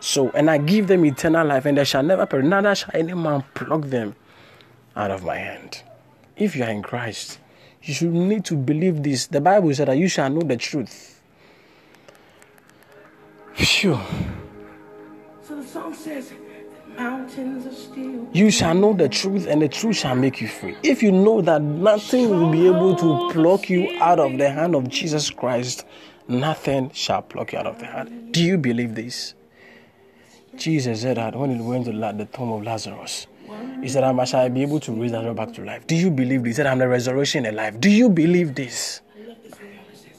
[0.00, 3.14] So, and I give them eternal life, and they shall never perish, neither shall any
[3.14, 4.16] man pluck them
[4.96, 5.82] out of my hand.
[6.36, 7.38] If you are in Christ,
[7.82, 9.26] you should need to believe this.
[9.26, 11.22] The Bible said that you shall know the truth.
[13.54, 13.98] Phew.
[15.42, 16.32] So the song says.
[18.32, 20.76] You shall know the truth, and the truth shall make you free.
[20.82, 24.74] If you know that nothing will be able to pluck you out of the hand
[24.74, 25.84] of Jesus Christ,
[26.28, 28.32] nothing shall pluck you out of the hand.
[28.32, 29.34] Do you believe this?
[30.56, 33.26] Jesus said that when he went to the tomb of Lazarus,
[33.80, 35.86] he said, I shall be able to raise Lazarus back to life.
[35.86, 36.50] Do you believe this?
[36.50, 37.80] He said, I'm the resurrection and life.
[37.80, 39.00] Do you believe this?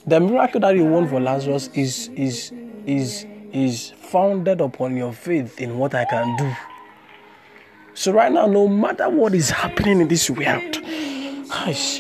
[0.05, 2.51] The miracle that you want for Lazarus is is
[2.87, 6.55] is is founded upon your faith in what I can do.
[7.93, 10.77] So right now, no matter what is happening in this world,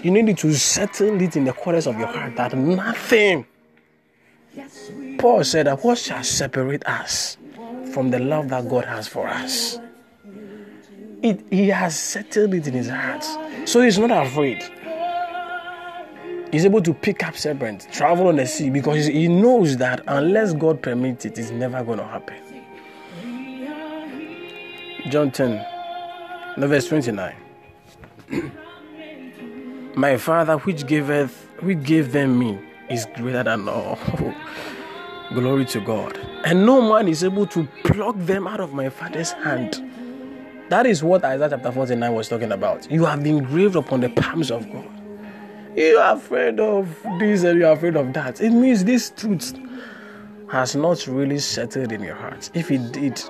[0.03, 3.45] you need to settle it in the corners of your heart that nothing.
[5.17, 7.37] Paul said that what shall separate us
[7.93, 9.79] from the love that God has for us?
[11.21, 13.23] It, he has settled it in his heart.
[13.67, 14.63] So he's not afraid.
[16.51, 20.53] He's able to pick up serpents, travel on the sea because he knows that unless
[20.53, 22.35] God permits it, it's never going to happen.
[25.09, 25.65] John 10,
[26.57, 27.35] verse 29.
[29.95, 33.97] My Father, which giveth, which gave them me, is greater than all.
[35.33, 36.17] Glory to God.
[36.43, 39.81] And no man is able to pluck them out of my Father's hand.
[40.69, 42.89] That is what Isaiah chapter 49 was talking about.
[42.91, 44.89] You have been graved upon the palms of God.
[45.75, 46.87] You are afraid of
[47.19, 48.41] this and you are afraid of that.
[48.41, 49.57] It means this truth
[50.49, 52.49] has not really settled in your heart.
[52.53, 53.21] If it did,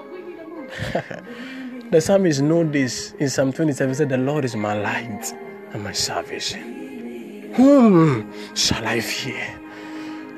[1.92, 5.34] the psalmist know this in Psalm 27 said, The Lord is my light
[5.74, 7.52] and my salvation.
[7.56, 9.60] Whom shall I fear?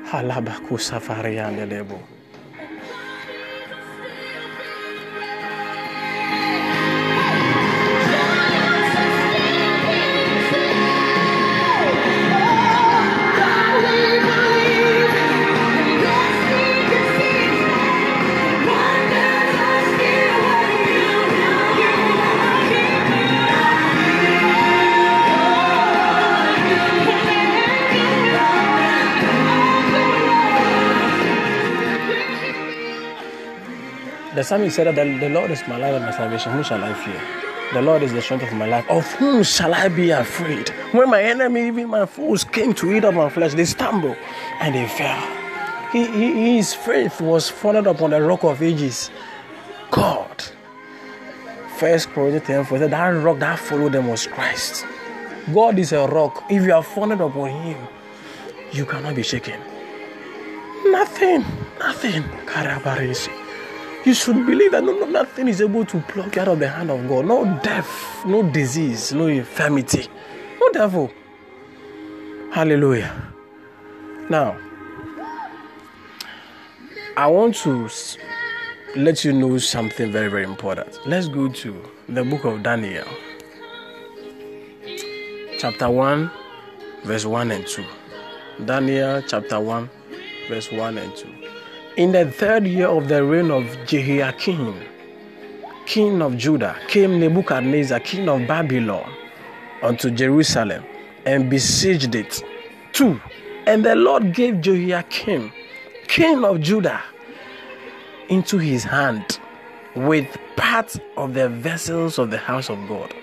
[0.06, 1.56] Halabaku safari and
[34.44, 36.52] the psalmist said that the, Lord is my light and my salvation.
[36.52, 37.18] Whom shall I fear?
[37.72, 38.84] The Lord is the strength of my life.
[38.90, 40.68] Of whom shall I be afraid?
[40.92, 44.18] When my enemy, even my foes, came to eat up my flesh, they stumbled
[44.60, 45.18] and they fell.
[45.92, 49.10] He, he, his faith was founded upon the rock of ages.
[49.90, 50.44] God.
[51.78, 54.84] First Corinthians 10 4 said that rock that followed them was Christ.
[55.54, 56.44] God is a rock.
[56.50, 57.88] If you are founded upon Him,
[58.72, 59.58] you cannot be shaken.
[60.84, 61.44] Nothing,
[61.78, 62.22] nothing.
[62.44, 63.43] Karabarisi.
[64.04, 66.68] You should believe that no, no, nothing is able to pluck you out of the
[66.68, 67.24] hand of God.
[67.24, 70.08] No death, no disease, no infirmity,
[70.60, 71.10] no devil.
[72.52, 73.32] Hallelujah.
[74.28, 74.58] Now,
[77.16, 77.88] I want to
[78.96, 80.98] let you know something very, very important.
[81.06, 83.06] Let's go to the book of Daniel,
[85.58, 86.30] chapter 1,
[87.04, 87.84] verse 1 and 2.
[88.66, 89.90] Daniel chapter 1,
[90.48, 91.33] verse 1 and 2.
[91.96, 94.82] In the third year of the reign of Jehoiakim,
[95.86, 99.08] king of Judah, came Nebuchadnezzar, king of Babylon,
[99.80, 100.82] unto Jerusalem
[101.24, 102.42] and besieged it.
[102.94, 103.20] 2.
[103.66, 105.52] And the Lord gave Jehoiakim,
[106.08, 107.00] king of Judah,
[108.28, 109.38] into his hand
[109.94, 110.26] with
[110.56, 113.14] part of the vessels of the house of God,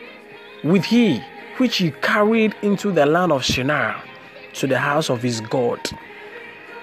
[0.64, 1.22] with he
[1.58, 4.02] which he carried into the land of Shinar
[4.54, 5.80] to the house of his God.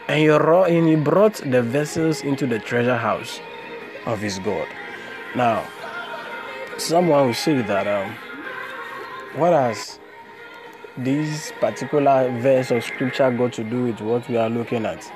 [0.09, 3.41] And he, brought the vessels into the treasure house
[4.07, 4.67] of his God.
[5.37, 5.67] Now,
[6.79, 8.15] someone will say that um,
[9.35, 9.99] what has
[10.97, 15.13] this particular verse of scripture got to do with what we are looking at?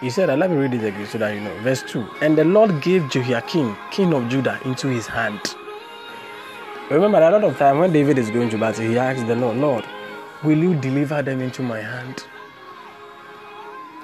[0.00, 1.54] He said, let me read it again so that you know.
[1.60, 5.40] Verse 2 And the Lord gave Jehoiakim, king of Judah, into his hand.
[6.90, 9.56] Remember, a lot of time when David is going to battle, he asks the Lord,
[9.56, 9.84] Lord,
[10.44, 12.24] will you deliver them into my hand?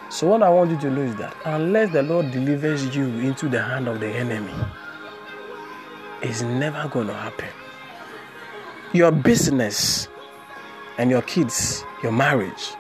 [0.09, 3.49] So, what I want you to know is that unless the Lord delivers you into
[3.49, 4.53] the hand of the enemy,
[6.23, 7.49] it's never going to happen.
[8.93, 10.09] Your business
[10.99, 12.71] and your kids, your marriage,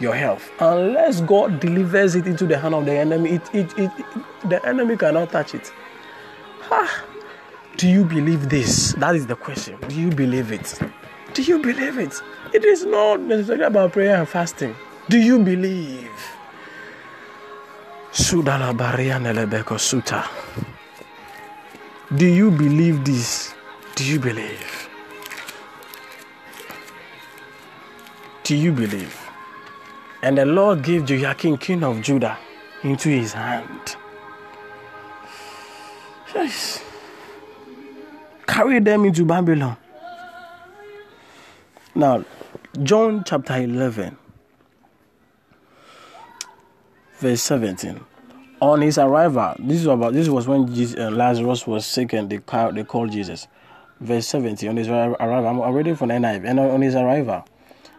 [0.00, 3.90] your health, unless God delivers it into the hand of the enemy, it, it, it,
[4.48, 5.70] the enemy cannot touch it.
[6.70, 7.04] Ah,
[7.76, 8.92] do you believe this?
[8.94, 9.78] That is the question.
[9.88, 10.78] Do you believe it?
[11.34, 12.14] Do you believe it?
[12.52, 14.74] It is not necessarily about prayer and fasting.
[15.08, 16.10] Do you believe?
[18.12, 20.28] Sudala Nelebeko Suta.
[22.14, 23.54] Do you believe this?
[23.94, 24.88] Do you believe?
[28.44, 29.16] Do you believe?
[30.22, 32.38] And the Lord gave Jehoiakim, king of Judah,
[32.82, 33.96] into his hand.
[36.34, 36.82] Yes.
[38.46, 39.76] Carry them into Babylon.
[41.98, 42.24] Now,
[42.80, 44.16] John chapter 11,
[47.18, 47.98] verse 17.
[48.60, 52.30] On his arrival, this is about this was when Jesus, uh, Lazarus was sick and
[52.30, 53.48] they called, they called Jesus.
[53.98, 54.68] Verse 17.
[54.68, 56.48] On his arrival, I'm reading from NIV.
[56.48, 57.44] And on his arrival,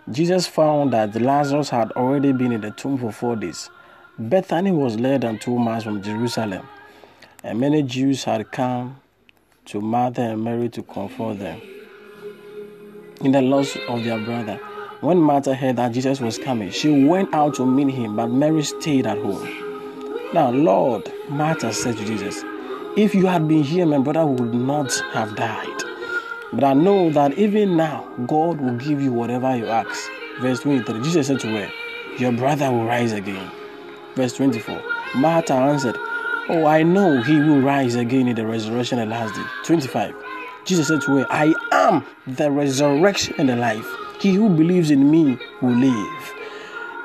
[0.10, 3.70] Jesus found that Lazarus had already been in the tomb for four days.
[4.18, 6.66] Bethany was less than two miles from Jerusalem,
[7.44, 9.02] and many Jews had come
[9.66, 11.60] to Martha and Mary to comfort them
[13.22, 14.60] in the loss of their brother.
[15.02, 18.64] When Martha heard that Jesus was coming, she went out to meet him, but Mary
[18.64, 19.48] stayed at home.
[20.34, 22.44] Now, Lord, Martha said to Jesus,
[22.98, 25.84] If you had been here, my brother would not have died.
[26.52, 30.10] But I know that even now, God will give you whatever you ask.
[30.40, 31.72] Verse 23 Jesus said to her,
[32.18, 33.52] Your brother will rise again.
[34.16, 34.82] Verse 24
[35.16, 35.98] Martha answered,
[36.50, 39.44] Oh, I know he will rise again in the resurrection at last day.
[39.66, 40.16] 25
[40.66, 43.88] Jesus said to her, I am the resurrection and the life.
[44.20, 46.34] He who believes in me will live,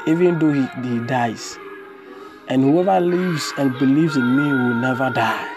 [0.07, 1.59] even though he, he dies
[2.48, 5.50] and whoever lives and believes in me will never die.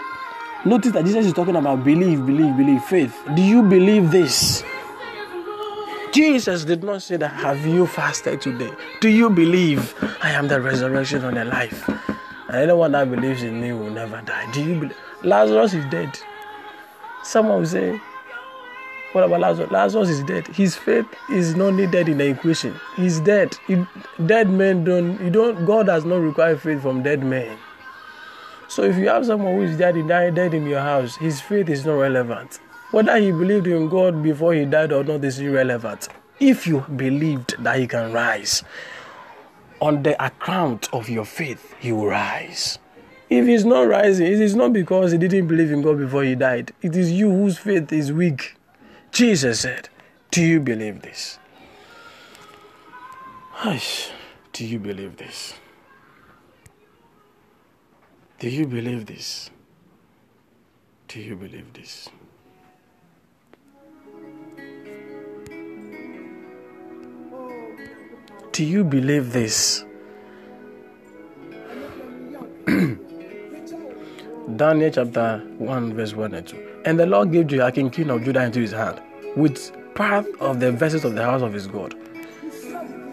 [0.65, 3.15] Notice that Jesus is talking about believe, believe, believe, faith.
[3.35, 4.63] Do you believe this?
[6.11, 8.71] Jesus did not say that, Have you fasted today?
[9.01, 11.87] Do you believe I am the resurrection and the life?
[12.47, 14.49] And anyone that believes in me will never die.
[14.51, 14.97] Do you believe?
[15.23, 16.17] Lazarus is dead.
[17.27, 17.99] Someone will say,
[19.11, 19.69] what about Lazarus?
[19.71, 20.47] Lazarus is dead.
[20.47, 22.73] His faith is not needed in the equation.
[22.95, 23.57] He's dead.
[24.25, 25.19] dead men don't.
[25.21, 25.65] You don't.
[25.65, 27.57] God does not require faith from dead men.
[28.69, 31.85] So if you have someone who is dead, dead in your house, his faith is
[31.85, 32.59] not relevant.
[32.91, 36.07] Whether he believed in God before he died or not is irrelevant.
[36.39, 38.63] If you believed that he can rise,
[39.81, 42.79] on the account of your faith, he will rise.
[43.29, 46.35] If he's not rising, it is not because he didn't believe in God before he
[46.35, 46.71] died.
[46.81, 48.55] It is you whose faith is weak.
[49.11, 49.89] Jesus said,
[50.31, 51.39] Do you believe this?
[54.53, 55.55] Do you believe this?
[58.39, 59.49] Do you believe this?
[61.07, 62.09] Do you believe this?
[68.51, 69.83] Do you believe this?
[74.55, 76.81] Daniel chapter 1, verse 1 and 2.
[76.85, 79.01] And the Lord gave Joachim, king of Judah, into his hand,
[79.35, 81.93] with part of the vessels of the house of his God.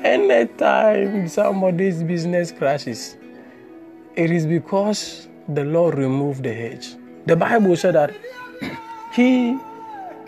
[0.04, 3.16] Anytime somebody's business crashes,
[4.14, 6.94] it is because the Lord removed the hedge.
[7.26, 8.14] The Bible said that
[9.12, 9.58] he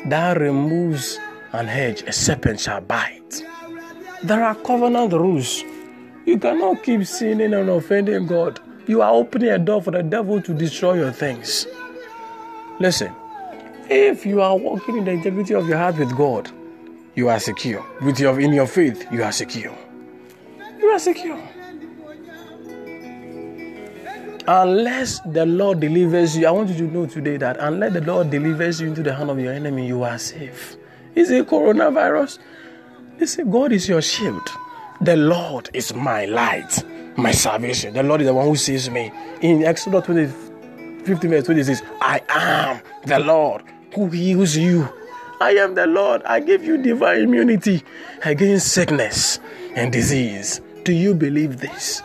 [0.06, 1.20] that removes
[1.52, 3.44] an hedge, a serpent shall bite.
[4.24, 5.62] There are covenant rules.
[6.24, 8.58] You cannot keep sinning and offending God.
[8.86, 11.66] You are opening a door for the devil to destroy your things.
[12.78, 13.12] Listen,
[13.90, 16.50] if you are walking in the integrity of your heart with God,
[17.14, 17.84] you are secure.
[18.02, 19.76] With your in your faith, you are secure.
[20.78, 21.40] You are secure.
[24.48, 28.30] Unless the Lord delivers you, I want you to know today that unless the Lord
[28.30, 30.76] delivers you into the hand of your enemy, you are safe.
[31.16, 32.38] Is it coronavirus?
[33.18, 34.48] Listen, God is your shield.
[35.00, 36.84] The Lord is my light,
[37.16, 37.94] my salvation.
[37.94, 39.12] The Lord is the one who saves me.
[39.40, 40.26] In Exodus 20,
[41.04, 43.62] 15 verse 26, I am the Lord
[43.94, 44.88] who heals you.
[45.40, 46.22] I am the Lord.
[46.24, 47.82] I give you divine immunity
[48.24, 49.38] against sickness
[49.74, 50.60] and disease.
[50.84, 52.02] Do you believe this?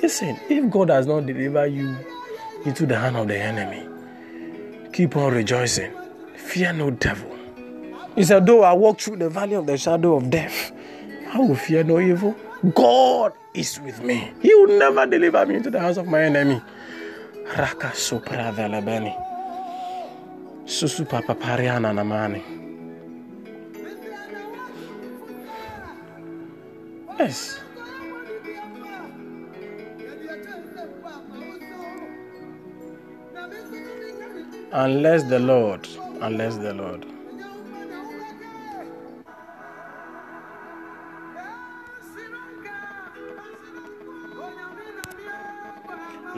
[0.00, 1.96] Listen, if God has not delivered you
[2.64, 3.86] into the hand of the enemy,
[4.92, 5.92] keep on rejoicing.
[6.36, 7.34] Fear no devil.
[8.14, 10.72] He said, Though I walk through the valley of the shadow of death,
[11.32, 12.34] I will fear no evil.
[12.74, 14.32] God is with me.
[14.42, 16.60] He will never deliver me into the hands of my enemy.
[17.56, 19.14] Raka sopra velebeni.
[20.64, 22.42] Susu papa pariana namani.
[27.18, 27.60] Yes.
[34.72, 35.88] Unless the Lord,
[36.20, 37.07] unless the Lord.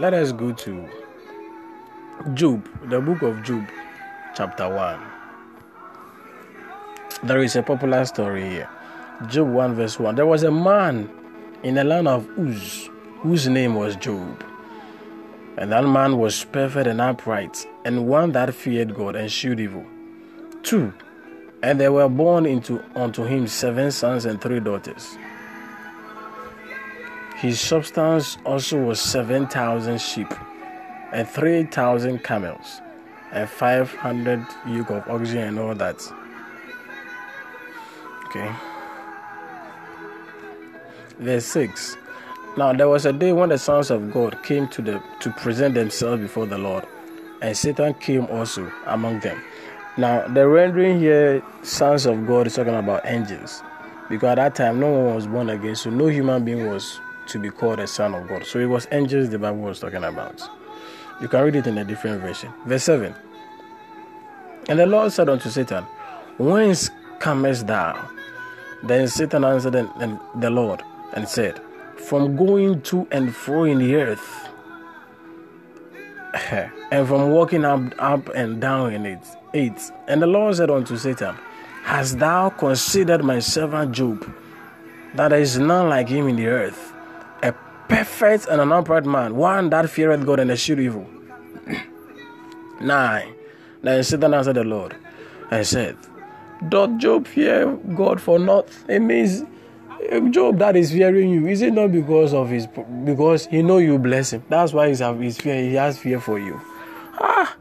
[0.01, 0.88] Let us go to
[2.32, 3.68] Job, the book of Job,
[4.34, 4.98] chapter 1.
[7.24, 8.70] There is a popular story here.
[9.28, 10.14] Job 1, verse 1.
[10.14, 11.11] There was a man
[11.62, 12.88] in the land of Uz
[13.18, 14.42] whose name was Job.
[15.59, 19.84] And that man was perfect and upright, and one that feared God and shewed evil.
[20.62, 20.94] 2.
[21.62, 25.18] And there were born into unto him seven sons and three daughters.
[27.41, 30.30] His substance also was seven thousand sheep,
[31.11, 32.82] and three thousand camels,
[33.32, 35.97] and five hundred yoke of oxen, and all that.
[38.26, 38.53] Okay.
[41.18, 41.97] Verse 6.
[42.59, 45.74] Now there was a day when the sons of God came to the to present
[45.74, 46.86] themselves before the Lord,
[47.41, 49.43] and Satan came also among them.
[49.97, 53.62] Now the rendering here, sons of God, is talking about angels,
[54.11, 57.39] because at that time no one was born again, so no human being was to
[57.39, 58.45] be called a son of God.
[58.45, 60.43] So it was angels the Bible was talking about.
[61.21, 62.53] You can read it in a different version.
[62.66, 63.14] Verse 7.
[64.68, 65.85] And the Lord said unto Satan,
[66.39, 68.09] Whence comest thou?
[68.83, 69.89] Then Satan answered
[70.37, 71.61] the Lord and said,
[71.97, 74.49] From going to and fro in the earth,
[76.91, 79.21] and from walking up, up and down in it.
[79.53, 79.73] 8.
[80.09, 81.37] And the Lord said unto Satan,
[81.83, 84.33] Hast thou considered my servant Job,
[85.14, 86.89] that there is none like him in the earth,
[87.91, 91.07] perfect and an upright man, one that feareth God and escheweth evil?
[92.80, 93.34] 9.
[93.82, 94.97] Then Satan answered the Lord
[95.51, 95.97] and said,
[96.68, 98.68] Doth Job fear God for naught?
[98.88, 99.43] It means
[100.30, 102.66] Job that is fearing you, is it not because of his
[103.05, 104.43] because he know you bless him?
[104.49, 106.61] That's why he's, he's fear, he has fear for you.
[107.18, 107.57] Ah.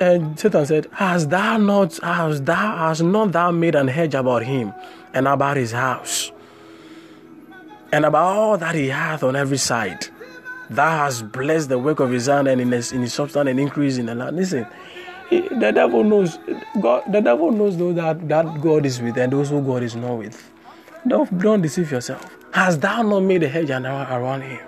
[0.00, 4.44] And Satan said, Has thou not has thou has not thou made an hedge about
[4.44, 4.72] him
[5.14, 6.30] and about his house
[7.92, 10.08] and about all that he hath on every side?
[10.70, 13.58] Thou hast blessed the work of his hand and in his, in his substance and
[13.58, 14.36] increase in the land.
[14.36, 14.66] Listen,
[15.30, 16.38] he, the devil knows
[16.80, 17.04] God.
[17.10, 20.18] The devil knows though that that God is with and those who God is not
[20.18, 20.50] with.
[21.06, 22.36] Don't don't deceive yourself.
[22.52, 24.60] Has thou not made a hedge around him?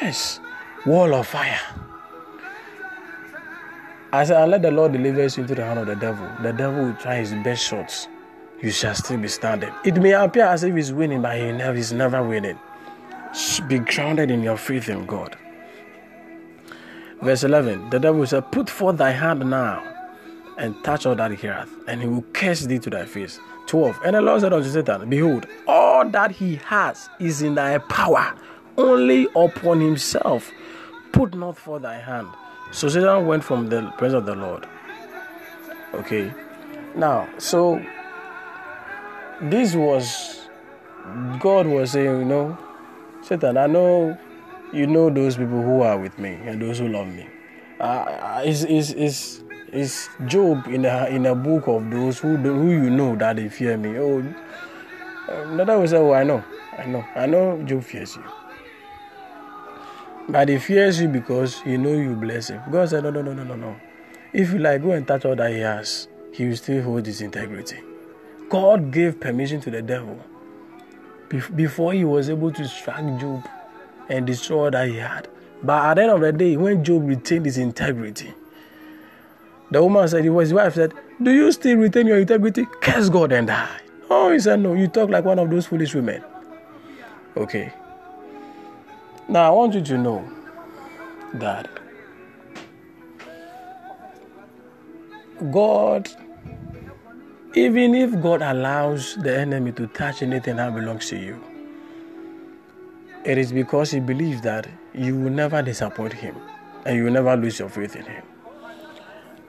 [0.00, 0.40] Yes,
[0.84, 1.60] wall of fire.
[4.12, 6.28] I said, let the Lord deliver you into the hand of the devil.
[6.40, 8.06] The devil will try his best shots.
[8.64, 9.70] You shall still be standing.
[9.84, 12.58] It may appear as if he's winning, but he never, he's never winning.
[13.68, 15.36] Be grounded in your faith in God.
[17.20, 19.82] Verse 11 The devil said, Put forth thy hand now
[20.56, 23.38] and touch all that he hath, and he will curse thee to thy face.
[23.66, 27.76] 12 And the Lord said unto Satan, Behold, all that he has is in thy
[27.76, 28.34] power,
[28.78, 30.50] only upon himself.
[31.12, 32.28] Put not forth thy hand.
[32.72, 34.66] So Satan went from the presence of the Lord.
[35.92, 36.32] Okay.
[36.96, 37.84] Now, so
[39.42, 40.40] this was
[41.40, 42.56] God was saying, you know,
[43.22, 44.16] Satan, I know
[44.72, 47.28] you know those people who are with me and those who love me.
[47.80, 52.54] Uh, is is is is Job in a in a book of those who do,
[52.54, 53.98] who you know that they fear me?
[53.98, 54.22] Oh,
[55.28, 56.42] another will say, "Oh, I know,
[56.78, 58.24] I know, I know." Job fears you,
[60.28, 62.62] but he fears you because he know you bless him.
[62.70, 63.76] God said, "No, no, no, no, no, no.
[64.32, 66.08] If you like, go and touch all that he has.
[66.32, 67.93] He will still hold his integrity."
[68.54, 70.16] God gave permission to the devil
[71.56, 73.44] before he was able to strike Job
[74.08, 75.26] and destroy that he had.
[75.60, 78.32] But at the end of the day, when Job retained his integrity,
[79.72, 82.64] the woman said, his wife said, Do you still retain your integrity?
[82.80, 83.80] Curse God and die.
[84.08, 86.22] Oh, he said, No, you talk like one of those foolish women.
[87.36, 87.72] Okay.
[89.28, 90.30] Now, I want you to know
[91.34, 91.68] that
[95.50, 96.08] God,
[97.54, 101.42] even if God allows the enemy to touch anything that belongs to you,
[103.24, 106.36] it is because He believes that you will never disappoint Him
[106.84, 108.24] and you will never lose your faith in Him.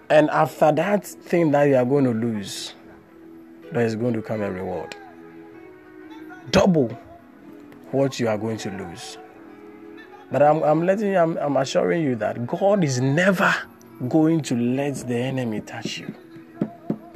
[0.10, 2.74] And after that thing that you are going to lose,
[3.72, 4.96] there is going to come a reward.
[6.52, 6.90] Double
[7.92, 9.18] what you are going to lose.
[10.32, 13.54] But I'm, I'm letting you, I'm, I'm assuring you that God is never
[14.08, 16.14] going to let the enemy touch you.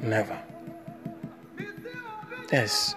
[0.01, 0.41] Never.
[2.51, 2.95] Yes.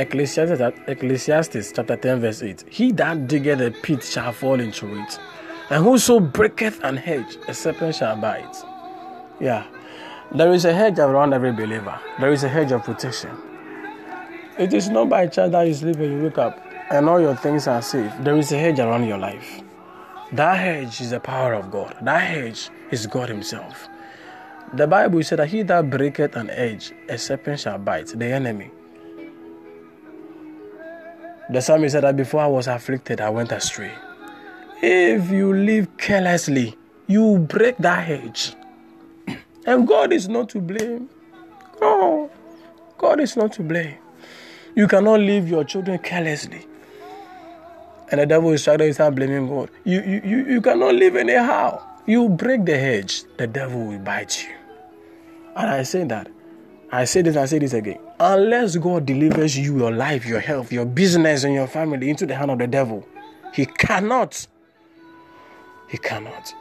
[0.00, 2.64] Ecclesiastes, Ecclesiastes chapter 10, verse 8.
[2.68, 5.18] He that diggeth a pit shall fall into it,
[5.68, 8.56] and whoso breaketh an hedge, a serpent shall bite.
[9.40, 9.66] Yeah.
[10.32, 12.00] There is a hedge around every believer.
[12.18, 13.36] There is a hedge of protection.
[14.58, 16.58] It is not by chance that you sleep and you wake up
[16.90, 18.12] and all your things are safe.
[18.20, 19.60] There is a hedge around your life.
[20.32, 21.96] That hedge is the power of God.
[22.02, 23.88] That hedge is God Himself.
[24.74, 28.70] The Bible said that he that breaketh an edge, a serpent shall bite, the enemy.
[31.52, 33.92] The psalmist said that before I was afflicted, I went astray.
[34.82, 36.76] If you live carelessly,
[37.08, 38.54] you break that hedge.
[39.66, 41.10] And God is not to blame.
[41.80, 42.30] No,
[42.98, 43.96] God is not to blame.
[44.76, 46.66] You cannot leave your children carelessly.
[48.10, 49.70] And the devil is trying to start blaming God.
[49.84, 51.82] You, you, you, you cannot live anyhow.
[52.06, 54.54] You break the hedge, the devil will bite you.
[55.56, 56.28] And I say that.
[56.92, 57.98] I say this, I say this again.
[58.22, 62.34] Unless God delivers you, your life, your health, your business, and your family into the
[62.34, 63.06] hand of the devil,
[63.54, 64.46] he cannot.
[65.88, 66.52] He cannot.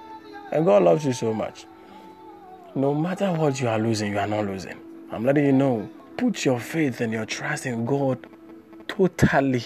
[0.54, 1.66] And God loves you so much.
[2.76, 4.80] No matter what you are losing, you are not losing.
[5.12, 5.90] I'm letting you know.
[6.16, 8.26] Put your faith and your trust in God
[8.88, 9.64] totally.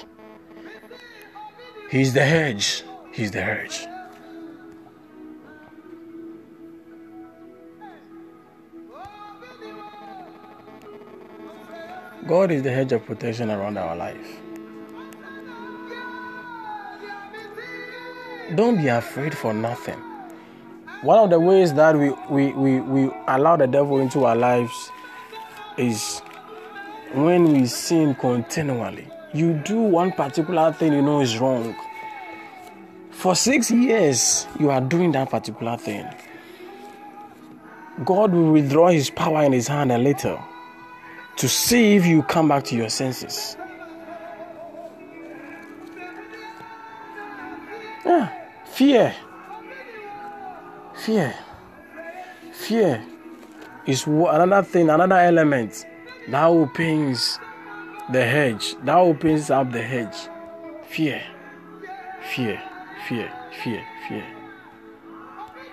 [1.91, 2.83] He's the hedge.
[3.11, 3.85] He's the hedge.
[12.27, 14.39] God is the hedge of protection around our life.
[18.55, 19.99] Don't be afraid for nothing.
[21.01, 24.89] One of the ways that we, we, we, we allow the devil into our lives
[25.77, 26.19] is
[27.13, 29.07] when we sin continually.
[29.33, 31.75] You do one particular thing you know is wrong.
[33.11, 36.05] For six years, you are doing that particular thing.
[38.05, 40.39] God will withdraw his power in his hand a little
[41.37, 43.57] to see if you come back to your senses.
[48.05, 48.29] Yeah,
[48.65, 49.15] fear.
[50.95, 51.35] Fear.
[52.51, 53.03] Fear
[53.85, 55.85] is another thing, another element
[56.29, 57.39] that opens
[58.11, 60.15] the hedge, that opens up the hedge.
[60.87, 61.21] Fear.
[62.33, 62.61] Fear.
[63.07, 63.31] Fear.
[63.63, 63.83] Fear.
[64.07, 64.25] Fear.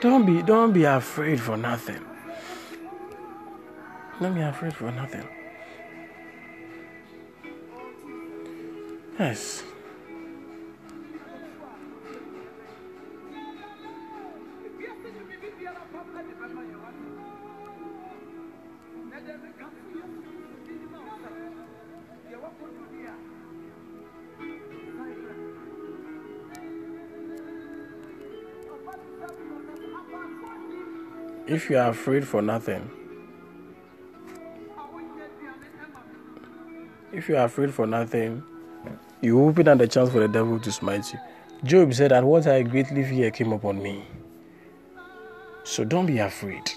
[0.01, 2.01] Don't be don't be afraid for nothing.
[4.21, 5.27] Don't be afraid for nothing.
[9.21, 9.63] Yes.
[31.47, 32.91] If you are afraid for nothing,
[37.13, 38.43] if you are afraid for nothing,
[39.23, 41.19] you open up the chance for the devil to smite you.
[41.65, 44.05] Job said that what I greatly fear came upon me.
[45.65, 46.73] So don't be afraid.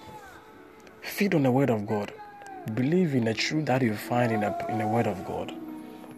[1.01, 2.11] Feed on the word of God.
[2.73, 5.53] Believe in the truth that you find in the, in the word of God.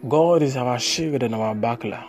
[0.07, 2.03] God is our shield and our buckler.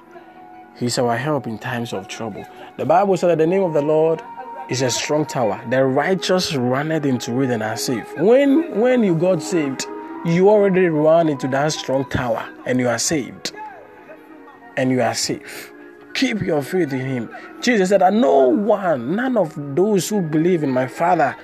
[0.76, 2.44] He's our help in times of trouble.
[2.76, 4.22] The Bible said that the name of the Lord
[4.68, 5.62] is a strong tower.
[5.70, 8.06] The righteous runneth into it and are safe.
[8.18, 9.86] When when you got saved,
[10.24, 13.45] you already run into that strong tower and you are saved.
[14.76, 15.72] And you are safe.
[16.14, 17.30] Keep your faith in him.
[17.60, 21.36] Jesus said that no one, none of those who believe in my Father,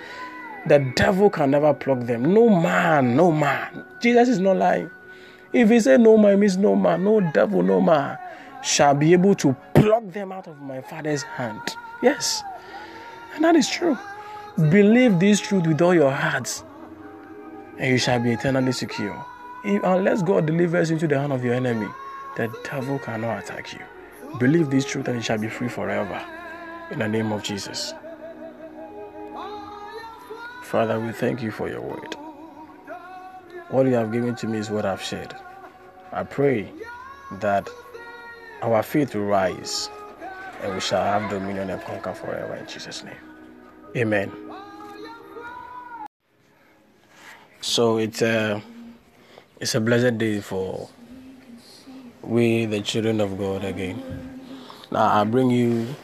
[0.66, 2.32] the devil can never pluck them.
[2.32, 3.84] No man, no man.
[4.00, 4.90] Jesus is not lying.
[5.52, 8.16] If he say no man, means no man, no devil, no man
[8.62, 11.76] shall be able to pluck them out of my father's hand.
[12.02, 12.42] Yes.
[13.34, 13.98] And that is true.
[14.56, 16.64] Believe this truth with all your hearts,
[17.78, 19.24] and you shall be eternally secure.
[19.64, 21.88] Unless God delivers you into the hand of your enemy,
[22.36, 23.80] the devil cannot attack you.
[24.38, 26.24] Believe this truth, and you shall be free forever.
[26.90, 27.94] In the name of Jesus.
[30.62, 32.16] Father, we thank you for your word.
[33.68, 35.34] What you have given to me is what I've shared.
[36.12, 36.70] I pray
[37.40, 37.68] that
[38.62, 39.88] our faith will rise
[40.62, 43.16] and we shall have dominion and conquer forever in Jesus' name.
[43.96, 44.32] Amen.
[47.60, 48.62] So it's a
[49.60, 50.88] it's a blessed day for
[52.22, 54.02] we the children of God again.
[54.90, 55.94] Now I bring you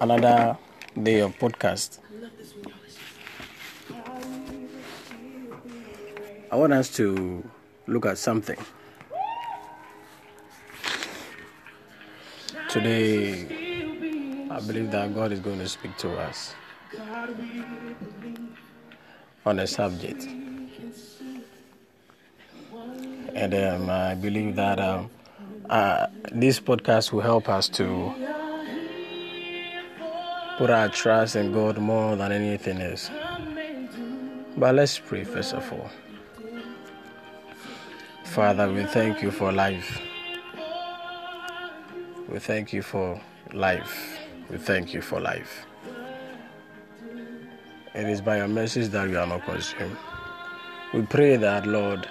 [0.00, 0.56] another
[1.00, 1.98] day of podcast.
[6.50, 7.48] I want us to
[7.86, 8.58] look at something.
[12.68, 16.54] Today, I believe that God is going to speak to us
[19.46, 20.26] on a subject.
[23.38, 25.10] And um, I believe that um,
[25.70, 28.12] uh, this podcast will help us to
[30.58, 33.08] put our trust in God more than anything else.
[34.56, 35.88] But let's pray first of all.
[38.24, 40.00] Father, we thank you for life.
[42.28, 43.20] We thank you for
[43.52, 44.18] life.
[44.50, 45.64] We thank you for life.
[47.94, 49.96] It is by your message that we are not consumed.
[50.92, 52.08] We pray that, Lord,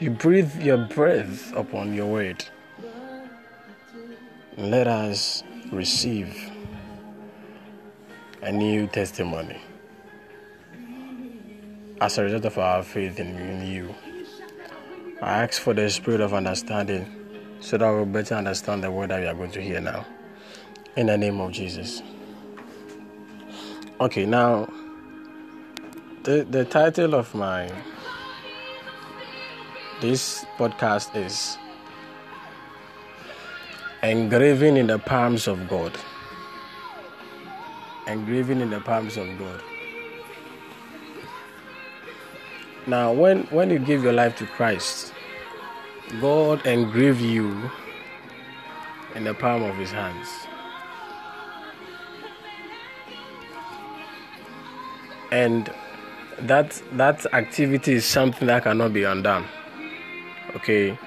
[0.00, 2.44] you breathe your breath upon your word.
[4.56, 5.42] Let us
[5.72, 6.50] receive
[8.42, 9.60] a new testimony
[12.00, 13.94] as a result of our faith in you.
[15.22, 17.06] I ask for the spirit of understanding
[17.60, 20.04] so that we'll better understand the word that we are going to hear now.
[20.96, 22.02] In the name of Jesus.
[24.00, 24.68] Okay, now
[26.24, 27.70] the the title of my
[30.04, 31.56] this podcast is
[34.02, 35.92] Engraving in the Palms of God.
[38.06, 39.62] Engraving in the palms of God.
[42.86, 45.14] Now when when you give your life to Christ,
[46.20, 47.70] God engrave you
[49.14, 50.28] in the palm of his hands.
[55.32, 55.72] And
[56.40, 59.46] that that activity is something that cannot be undone.
[60.56, 60.98] Okay?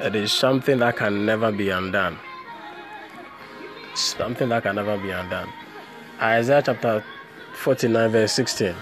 [0.00, 2.18] It is something that can never be undone.
[3.94, 5.48] Something that can never be undone.
[6.20, 7.04] Isaiah chapter
[7.54, 8.74] 49, verse 16.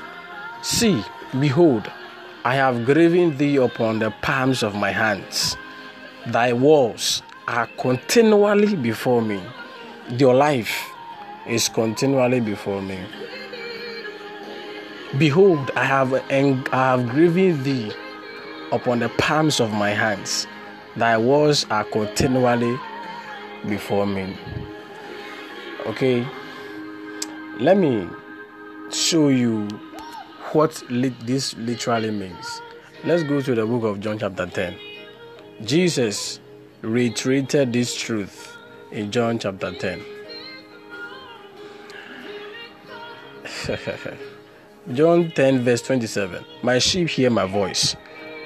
[0.62, 1.05] See,
[1.39, 1.91] behold,
[2.45, 5.57] I have graven thee upon the palms of my hands.
[6.27, 9.41] Thy walls are continually before me.
[10.11, 10.91] Your life
[11.47, 12.99] is continually before me.
[15.19, 17.93] Behold, I have, en- I have graven thee
[18.75, 20.47] upon the palms of my hands.
[20.97, 22.79] Thy words are continually
[23.68, 24.37] before me.
[25.87, 26.27] Okay,
[27.59, 28.09] let me
[28.91, 29.68] show you
[30.53, 32.61] what li- this literally means.
[33.05, 34.77] Let's go to the book of John, chapter 10.
[35.62, 36.41] Jesus
[36.83, 38.57] reiterated this truth
[38.91, 40.03] in John chapter 10.
[44.95, 46.45] John 10, verse 27.
[46.62, 47.97] My sheep hear my voice,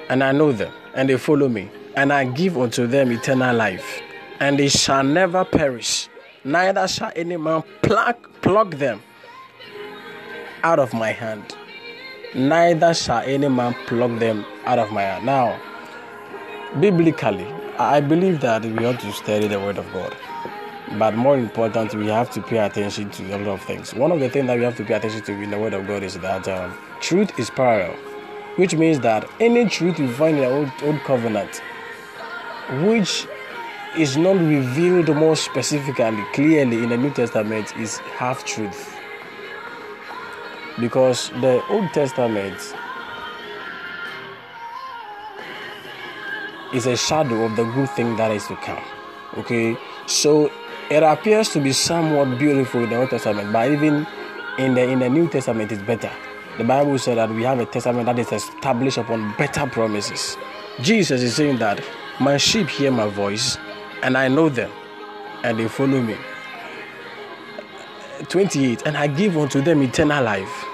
[0.09, 4.01] and I know them, and they follow me, and I give unto them eternal life,
[4.39, 6.09] and they shall never perish,
[6.43, 9.01] neither shall any man pluck, pluck them
[10.63, 11.55] out of my hand.
[12.35, 15.25] Neither shall any man pluck them out of my hand.
[15.25, 15.59] Now,
[16.79, 17.47] biblically,
[17.79, 20.15] I believe that we ought to study the Word of God.
[20.97, 23.93] But more important, we have to pay attention to a lot of things.
[23.93, 25.87] One of the things that we have to pay attention to in the Word of
[25.87, 27.95] God is that um, truth is parallel,
[28.59, 31.61] which means that any truth you find in the Old, Old Covenant,
[32.85, 33.25] which
[33.97, 38.93] is not revealed more specifically, clearly in the New Testament, is half truth.
[40.77, 42.57] Because the Old Testament
[46.73, 48.83] is a shadow of the good thing that is to come.
[49.37, 50.51] Okay, so
[50.91, 54.05] it appears to be somewhat beautiful in the Old Testament, but even
[54.57, 56.11] in the in the New Testament, it's better.
[56.59, 60.35] The Bible said that we have a testament that is established upon better promises.
[60.81, 61.81] Jesus is saying that
[62.19, 63.57] my sheep hear my voice,
[64.03, 64.69] and I know them,
[65.45, 66.17] and they follow me.
[68.27, 70.65] 28 and I give unto them eternal life,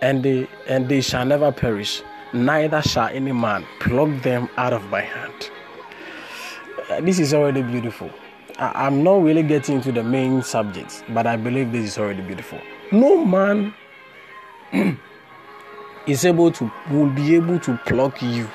[0.00, 4.84] and they and they shall never perish, neither shall any man pluck them out of
[4.90, 5.50] my hand.
[6.90, 8.10] Uh, this is already beautiful.
[8.58, 12.60] I'm not really getting into the main subjects, but I believe this is already beautiful.
[12.90, 13.74] No man
[16.06, 18.48] is able to will be able to pluck you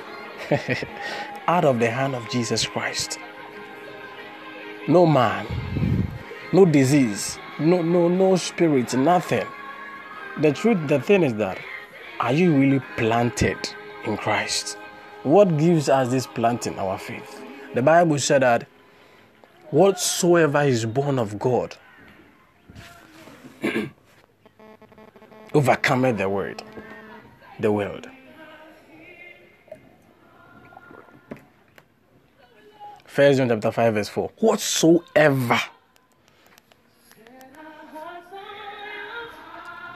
[1.47, 3.19] out of the hand of Jesus Christ.
[4.87, 5.45] No man,
[6.51, 9.45] no disease, no no no spirit, nothing.
[10.41, 11.59] The truth, the thing is that
[12.19, 13.57] are you really planted
[14.05, 14.77] in Christ?
[15.21, 16.79] What gives us this planting?
[16.79, 17.39] Our faith.
[17.75, 18.67] The Bible said that
[19.69, 21.75] whatsoever is born of God
[25.53, 26.63] overcometh the world,
[27.59, 28.07] the world.
[33.05, 34.31] First John chapter 5, verse 4.
[34.39, 35.59] Whatsoever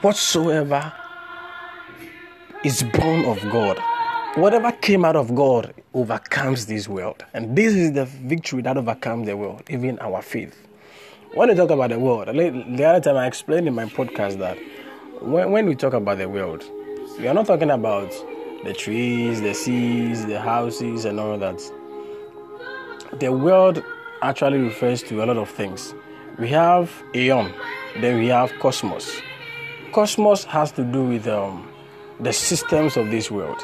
[0.00, 0.92] whatsoever
[2.64, 3.80] is born of God,
[4.36, 7.24] whatever came out of God overcomes this world.
[7.34, 10.66] And this is the victory that overcomes the world, even our faith.
[11.34, 14.56] When we talk about the world, the other time I explained in my podcast that
[15.20, 16.64] when, when we talk about the world,
[17.18, 18.10] we are not talking about
[18.64, 21.60] the trees, the seas, the houses, and all that.
[23.18, 23.82] The world
[24.22, 25.94] actually refers to a lot of things.
[26.38, 27.52] We have Aeon,
[28.00, 29.20] then we have Cosmos.
[29.92, 31.68] Cosmos has to do with um,
[32.20, 33.60] the systems of this world.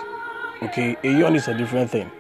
[0.62, 2.11] Okay, Aeon is a different thing.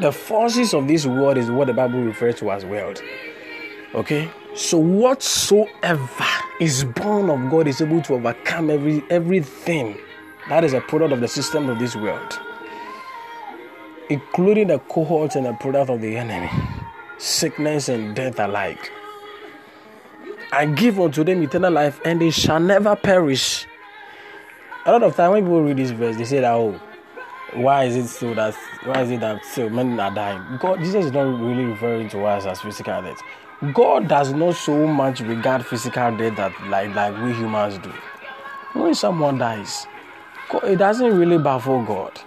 [0.00, 3.02] The forces of this world is what the Bible refers to as world.
[3.94, 9.98] Okay, so whatsoever is born of God is able to overcome every everything
[10.48, 12.38] that is a product of the system of this world,
[14.10, 16.50] including the cohorts and the product of the enemy,
[17.18, 18.92] sickness and death alike.
[20.52, 23.66] I give unto them eternal life, and they shall never perish.
[24.84, 26.78] A lot of time when people read this verse, they say that oh,
[27.54, 28.54] why is it so that
[28.84, 30.58] why is it that so men are dying?
[30.58, 33.22] God, Jesus is not really referring to us as physical death.
[33.74, 37.92] God does not so much regard physical death that like like we humans do.
[38.72, 39.86] When someone dies,
[40.64, 42.18] it doesn't really baffle God.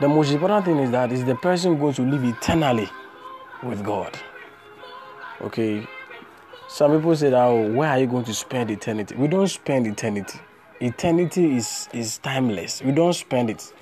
[0.00, 2.88] The most important thing is that is the person going to live eternally
[3.62, 4.18] with God.
[5.42, 5.86] Okay,
[6.68, 9.14] some people say that, oh, where are you going to spend eternity?
[9.16, 10.38] We don't spend eternity.
[10.80, 12.80] Eternity is, is timeless.
[12.82, 13.72] We don't spend it.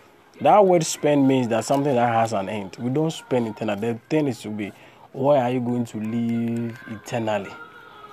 [0.40, 2.76] That word spend means that something that has an end.
[2.78, 3.80] We don't spend eternity.
[3.80, 4.72] The thing is to be,
[5.18, 7.50] where are you going to live eternally?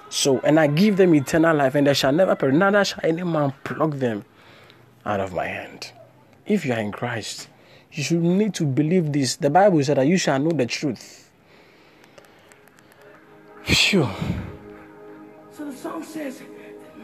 [0.09, 3.23] So, and I give them eternal life, and they shall never perish, neither shall any
[3.23, 4.25] man pluck them
[5.05, 5.91] out of my hand.
[6.45, 7.47] If you are in Christ,
[7.91, 9.35] you should need to believe this.
[9.35, 11.29] The Bible said that you shall know the truth.
[13.63, 14.07] Phew.
[15.51, 16.41] So the song says,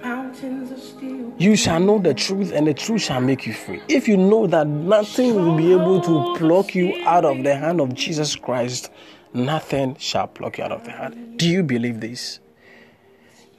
[0.01, 1.33] mountains are still.
[1.37, 3.81] You shall know the truth, and the truth shall make you free.
[3.87, 7.81] If you know that nothing will be able to pluck you out of the hand
[7.81, 8.91] of Jesus Christ,
[9.33, 11.37] nothing shall pluck you out of the hand.
[11.37, 12.39] Do you believe this?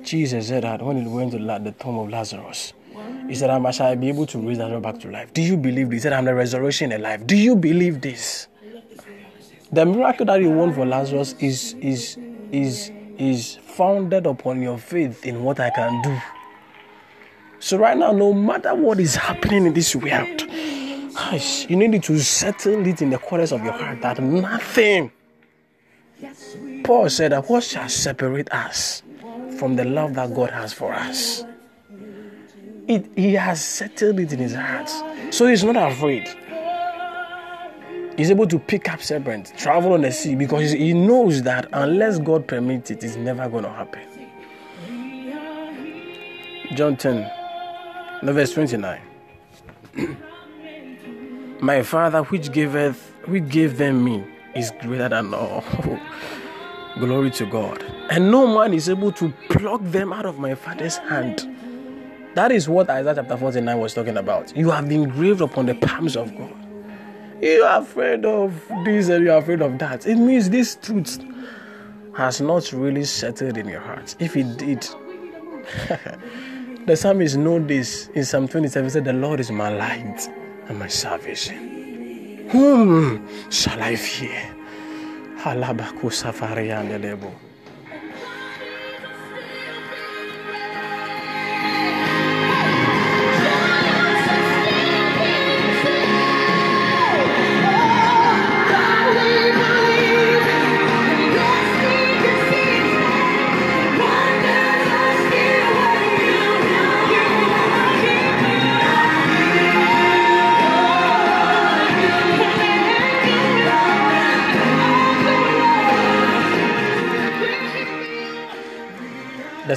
[0.02, 2.72] Jesus said that when he went to the tomb of Lazarus,
[3.28, 5.32] he said, I shall be able to raise Lazarus back to life.
[5.32, 5.96] Do you believe this?
[5.96, 7.26] He said, I'm the resurrection and life.
[7.26, 8.48] Do you believe this?
[9.72, 12.18] The miracle that you want for Lazarus is is
[12.50, 16.20] is is founded upon your faith in what I can do.
[17.58, 20.42] So right now, no matter what is happening in this world,
[21.68, 25.10] you need to settle it in the corners of your heart that nothing.
[26.84, 29.02] Paul said that what shall separate us
[29.58, 31.44] from the love that God has for us?
[32.88, 34.90] It, he has settled it in his heart.
[35.32, 36.28] So he's not afraid.
[38.16, 42.18] He's able to pick up serpents, travel on the sea because he knows that unless
[42.18, 44.02] God permits it, it's never going to happen.
[46.74, 47.30] John 10,
[48.22, 49.00] verse 29.
[51.60, 54.24] My Father, which giveth, which gave them me,
[54.54, 55.64] is greater than all.
[56.98, 57.82] Glory to God.
[58.10, 61.48] And no man is able to pluck them out of my Father's hand.
[62.34, 64.56] That is what Isaiah chapter 49 was talking about.
[64.56, 66.54] You have been engraved upon the palms of God.
[67.42, 70.06] You are afraid of this and you are afraid of that.
[70.06, 71.18] It means this truth
[72.14, 74.14] has not really settled in your heart.
[74.18, 74.86] If it did,
[76.86, 80.28] the psalmist know this in Psalm 27 said, The Lord is my light
[80.68, 81.81] and my salvation.
[82.50, 84.54] Whom shall I fear?
[85.44, 87.32] Halabaku safari yandelebo.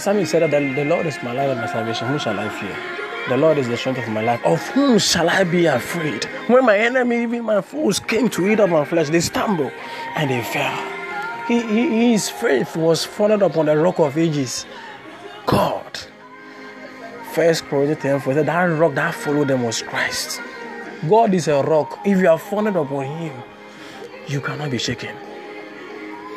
[0.05, 2.07] Psalmist said that the, Lord is my life and my salvation.
[2.07, 2.77] Whom shall I fear?
[3.27, 4.39] The Lord is the strength of my life.
[4.45, 6.25] Of whom shall I be afraid?
[6.45, 9.71] When my enemy, even my foes, came to eat up my flesh, they stumbled
[10.15, 10.77] and they fell.
[11.47, 14.67] He, he, his faith was founded upon the rock of ages.
[15.47, 15.99] God.
[17.33, 20.39] First Corinthians 10 4 said that rock that followed them was Christ.
[21.09, 21.99] God is a rock.
[22.05, 23.33] If you are founded upon Him,
[24.27, 25.15] you cannot be shaken.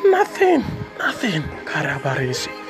[0.05, 0.63] Nothing,
[0.97, 1.43] nothing.
[1.65, 2.68] Karabarisi.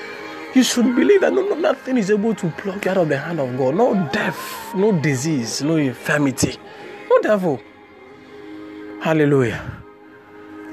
[0.55, 3.17] You should believe that no, no, nothing is able to pluck you out of the
[3.17, 3.75] hand of God.
[3.75, 6.57] No death, no disease, no infirmity,
[7.09, 7.61] no devil.
[9.01, 9.63] Hallelujah.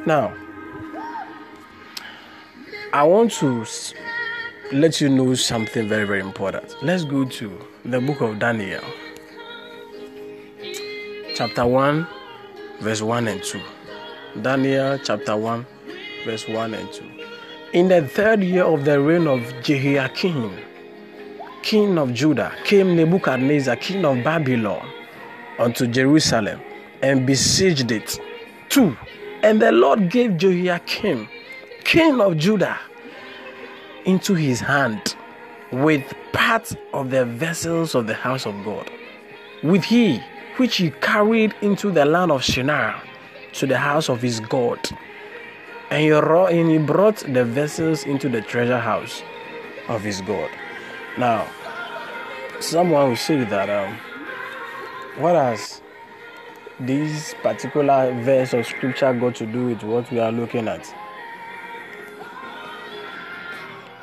[0.06, 0.34] Now,
[2.92, 3.66] I want to
[4.72, 6.74] let you know something very, very important.
[6.82, 8.82] Let's go to the book of Daniel,
[11.34, 12.06] chapter 1,
[12.80, 13.60] verse 1 and 2.
[14.40, 15.66] Daniel chapter 1,
[16.24, 17.15] verse 1 and 2.
[17.76, 20.50] In the third year of the reign of Jehoiakim,
[21.62, 24.90] king of Judah, came Nebuchadnezzar, king of Babylon,
[25.58, 26.58] unto Jerusalem
[27.02, 28.18] and besieged it.
[28.70, 28.96] 2.
[29.42, 31.28] And the Lord gave Jehoiakim,
[31.84, 32.78] king of Judah,
[34.06, 35.14] into his hand
[35.70, 36.02] with
[36.32, 38.90] part of the vessels of the house of God,
[39.62, 40.22] with he
[40.56, 43.02] which he carried into the land of Shinar
[43.52, 44.78] to the house of his God.
[45.90, 49.22] And he, brought the vessels into the treasure house
[49.88, 50.50] of his God.
[51.16, 51.46] Now,
[52.60, 53.96] someone will say that um,
[55.16, 55.80] what has
[56.80, 60.92] this particular verse of scripture got to do with what we are looking at?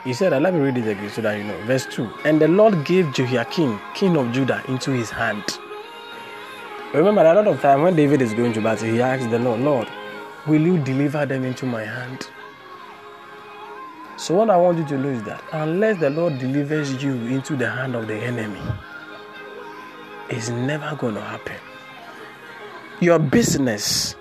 [0.03, 1.57] He said, let me read it again so that you know.
[1.65, 5.43] Verse 2 And the Lord gave Jehoiakim, king of Judah, into his hand.
[6.93, 9.61] Remember, a lot of time when David is going to battle, he asks the Lord,
[9.61, 9.87] Lord,
[10.47, 12.27] will you deliver them into my hand?
[14.17, 17.55] So, what I want you to know is that unless the Lord delivers you into
[17.55, 18.61] the hand of the enemy,
[20.29, 21.57] it's never going to happen.
[22.99, 24.15] Your business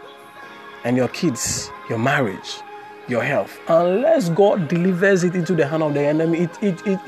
[0.85, 2.61] and your kids, your marriage,
[3.07, 7.01] your health, unless God delivers it into the hand of the enemy, it, it, it,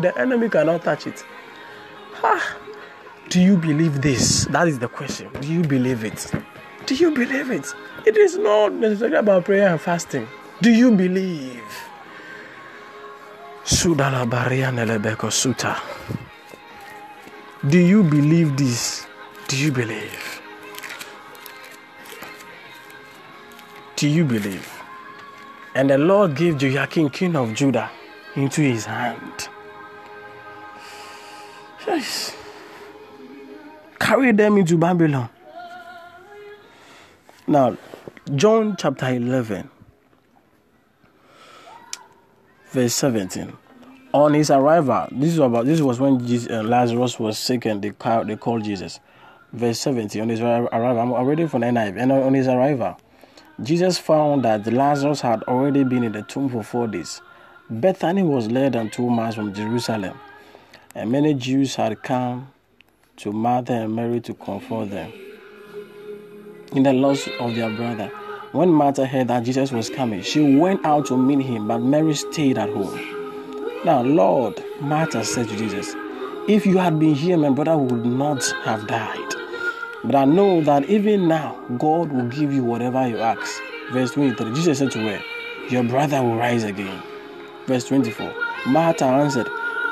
[0.00, 1.24] the enemy cannot touch it.
[2.14, 2.58] Ha!
[3.28, 4.44] Do you believe this?
[4.46, 5.30] That is the question.
[5.40, 6.30] Do you believe it?
[6.86, 7.74] Do you believe it?
[8.06, 10.28] It is not necessarily about prayer and fasting.
[10.62, 11.60] Do you believe?
[13.64, 15.76] Sudala Baria Nelebeko Suta.
[17.68, 19.04] Do you believe this?
[19.48, 20.40] Do you believe?
[23.96, 24.70] Do you believe?
[25.74, 27.90] And the Lord gave Jehoiakim, king of Judah,
[28.36, 29.48] into his hand.
[31.88, 32.36] Yes.
[33.98, 35.28] Carry them into Babylon.
[37.48, 37.76] Now,
[38.34, 39.70] John chapter 11,
[42.72, 43.52] verse 17.
[44.12, 47.80] On his arrival, this is about this was when Jesus, uh, Lazarus was sick and
[47.80, 48.98] they called, they called Jesus.
[49.52, 50.22] Verse 17.
[50.22, 52.02] On his arrival, I'm already from NIV.
[52.02, 52.96] And on his arrival,
[53.62, 57.20] Jesus found that Lazarus had already been in the tomb for four days.
[57.70, 60.18] Bethany was less than two miles from Jerusalem,
[60.96, 62.48] and many Jews had come
[63.18, 65.12] to Martha and Mary to comfort them
[66.72, 68.08] in the loss of their brother.
[68.52, 72.14] When Martha heard that Jesus was coming, she went out to meet him, but Mary
[72.14, 72.98] stayed at home.
[73.84, 75.94] Now, Lord, Martha said to Jesus,
[76.48, 79.34] If you had been here, my brother would not have died.
[80.04, 83.60] But I know that even now, God will give you whatever you ask.
[83.92, 85.22] Verse 23 Jesus said to her,
[85.68, 87.02] Your brother will rise again.
[87.66, 88.32] Verse 24
[88.66, 89.48] Martha answered,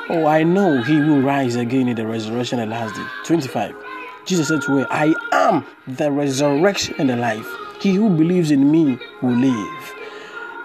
[0.09, 3.05] Oh, I know he will rise again in the resurrection at last day.
[3.25, 3.84] 25
[4.25, 7.47] Jesus said to her, I am the resurrection and the life.
[7.79, 9.93] He who believes in me will live,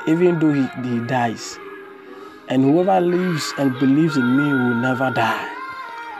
[0.06, 1.58] even though he, he dies.
[2.48, 5.56] And whoever lives and believes in me will never die.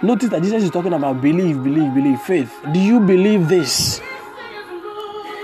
[0.03, 2.55] Notice that Jesus is talking about believe, believe, believe, faith.
[2.73, 4.01] Do you believe this?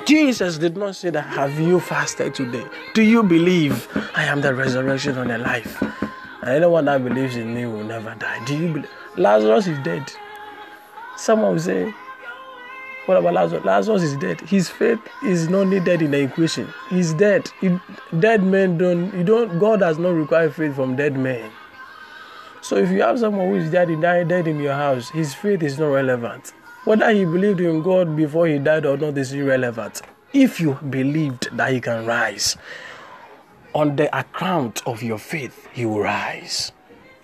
[0.06, 2.64] Jesus did not say that, Have you fasted today?
[2.94, 5.82] Do you believe I am the resurrection and the life?
[6.42, 8.44] And anyone that believes in me will never die.
[8.44, 8.90] Do you believe?
[9.16, 10.12] Lazarus is dead.
[11.16, 11.92] Someone will say,
[13.06, 13.64] What about Lazarus?
[13.64, 14.40] Lazarus is dead.
[14.42, 16.72] His faith is not needed in the equation.
[16.90, 17.50] He's dead.
[17.60, 17.78] He-
[18.18, 21.50] dead men don't, you don't, God does not require faith from dead men.
[22.60, 25.62] So if you have someone who is dead, died dead in your house, his faith
[25.62, 26.52] is not relevant.
[26.84, 30.02] Whether he believed in God before he died or not is irrelevant.
[30.32, 32.56] If you believed that he can rise,
[33.74, 36.72] on the account of your faith, he will rise.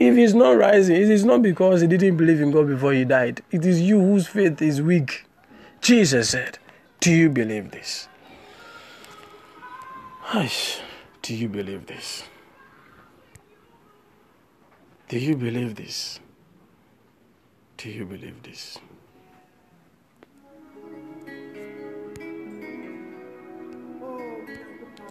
[0.05, 3.05] If he's not rising, it is not because he didn't believe in God before he
[3.05, 3.41] died.
[3.53, 5.27] It is you whose faith is weak.
[5.81, 6.59] Jesus said,
[6.99, 8.09] Do you believe this?
[11.23, 12.25] Do you believe this?
[15.07, 16.19] Do you believe this?
[17.77, 18.79] Do you believe this?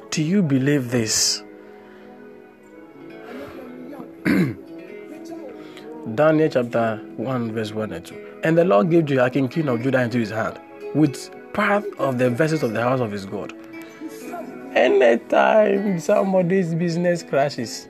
[0.10, 1.44] Do you believe this?
[6.16, 8.40] Daniel chapter 1, verse 1 and 2.
[8.44, 10.60] And the Lord gave Jehoiakim king of Judah into his hand,
[10.96, 13.54] with part of the vessels of the house of his God.
[14.74, 17.88] Anytime somebody's business crashes,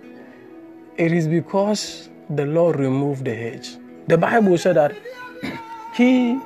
[0.98, 3.78] it is because the Lord removed the hedge.
[4.08, 4.94] The Bible said that
[5.96, 6.38] he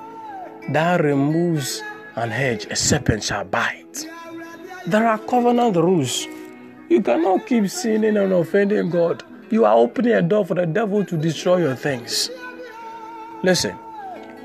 [0.70, 1.82] that removes
[2.16, 4.06] an hedge, a serpent shall bite.
[4.86, 6.28] There are covenant rules.
[6.90, 9.24] You cannot keep sinning and offending God.
[9.50, 12.32] You are opening a door for the devil to destroy your things.
[13.44, 13.78] Listen,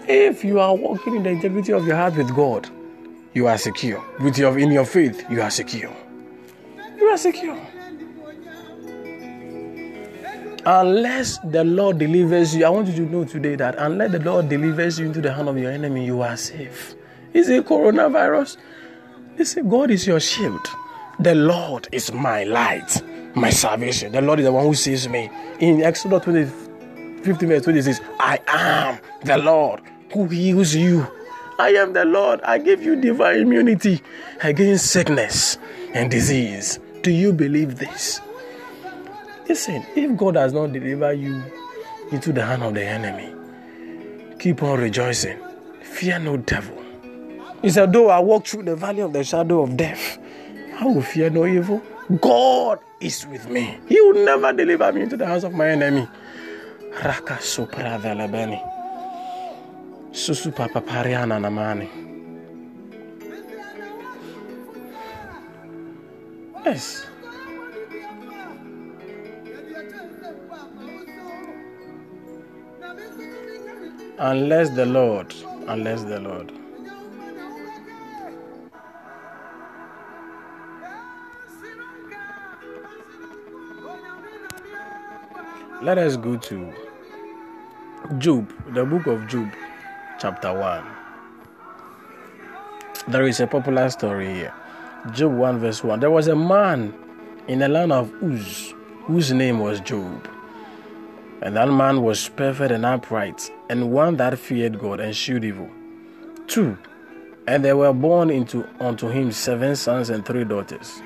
[0.06, 2.68] if you are walking in the integrity of your heart with God,
[3.32, 4.04] you are secure.
[4.20, 5.94] With your in your faith, you are secure.
[6.98, 7.58] You are secure.
[10.66, 14.50] Unless the Lord delivers you, I want you to know today that unless the Lord
[14.50, 16.94] delivers you into the hand of your enemy, you are safe.
[17.32, 18.58] Is it coronavirus?
[19.38, 20.66] Listen, God is your shield.
[21.18, 23.02] The Lord is my light,
[23.34, 24.12] my salvation.
[24.12, 25.30] The Lord is the one who saves me.
[25.60, 26.44] In Exodus 20,
[27.22, 29.80] 15 verse 26, I am the Lord
[30.12, 31.06] who heals you.
[31.58, 32.40] I am the Lord.
[32.42, 34.02] I give you divine immunity
[34.42, 35.58] against sickness
[35.92, 36.78] and disease.
[37.02, 38.20] Do you believe this?
[39.48, 41.42] Listen, if God has not delivered you
[42.12, 43.34] into the hand of the enemy,
[44.38, 45.38] keep on rejoicing.
[45.82, 46.76] Fear no devil.
[47.62, 50.18] He said, Though I walk through the valley of the shadow of death,
[50.78, 51.82] I will fear no evil.
[52.18, 53.78] God is with me.
[53.88, 56.08] He will never deliver me into the hands of my enemy.
[57.04, 58.60] Raka sopra velebeni.
[60.10, 61.88] Susu papa pariana namani.
[66.64, 67.06] Yes.
[74.18, 75.32] Unless the Lord,
[75.68, 76.52] unless the Lord.
[85.82, 86.74] Let us go to
[88.18, 89.50] Job, the book of Job,
[90.18, 90.84] chapter 1.
[93.08, 94.52] There is a popular story here.
[95.12, 96.00] Job 1, verse 1.
[96.00, 96.92] There was a man
[97.48, 98.74] in the land of Uz
[99.04, 100.28] whose name was Job.
[101.40, 105.70] And that man was perfect and upright, and one that feared God and shewed evil.
[106.48, 106.76] 2.
[107.46, 111.00] And there were born into unto him seven sons and three daughters.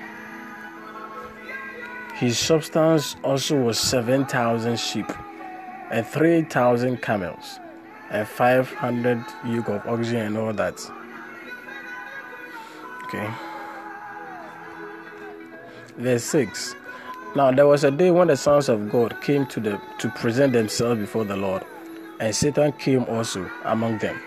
[2.14, 5.10] His substance also was seven thousand sheep,
[5.90, 7.58] and three thousand camels,
[8.08, 10.80] and five hundred yoke of oxen, and all that.
[13.04, 13.28] Okay.
[15.98, 16.76] Verse 6.
[17.34, 20.52] Now there was a day when the sons of God came to the to present
[20.52, 21.64] themselves before the Lord,
[22.20, 24.20] and Satan came also among them.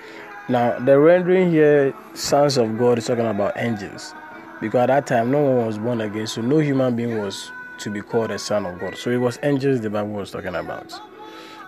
[0.50, 4.14] Now the rendering here, sons of God, is talking about angels,
[4.60, 7.50] because at that time no one was born again, so no human being was
[7.80, 8.98] to be called a son of God.
[8.98, 10.94] So it was angels the Bible was talking about.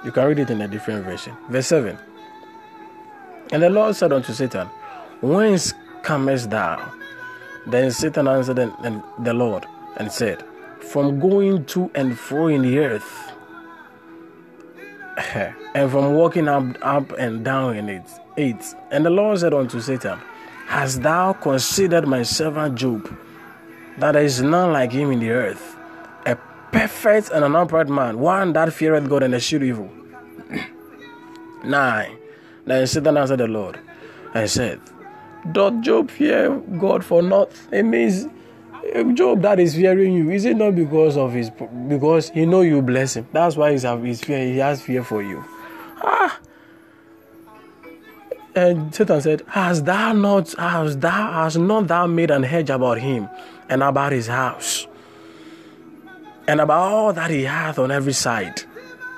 [0.03, 1.35] You can read it in a different version.
[1.49, 1.97] Verse 7.
[3.51, 4.67] And the Lord said unto Satan,
[5.21, 5.73] Whence
[6.03, 6.91] comest thou?
[7.67, 9.65] Then Satan answered the Lord
[9.97, 10.43] and said,
[10.79, 13.31] From going to and fro in the earth,
[15.75, 18.03] and from walking up, up and down in it.
[18.37, 18.55] 8.
[18.91, 20.17] And the Lord said unto Satan,
[20.67, 23.11] Hast thou considered my servant Job,
[23.97, 25.75] that there is none like him in the earth,
[26.71, 29.89] perfect and an upright man, one that feareth God and escheweth evil?
[31.63, 32.17] 9.
[32.65, 33.79] Then Satan answered the Lord
[34.33, 34.79] and said,
[35.51, 37.51] Doth Job fear God for naught?
[37.71, 38.27] It means
[39.13, 41.49] Job that is fearing you, is it not because of his
[41.87, 43.27] because he know you bless him?
[43.31, 45.43] That's why he's, he's fear, he has fear for you.
[46.01, 46.39] Ah.
[48.55, 52.99] And Satan said, Has thou not has thou has not thou made an hedge about
[52.99, 53.29] him
[53.69, 54.87] and about his house?
[56.49, 58.63] And about all that he hath on every side.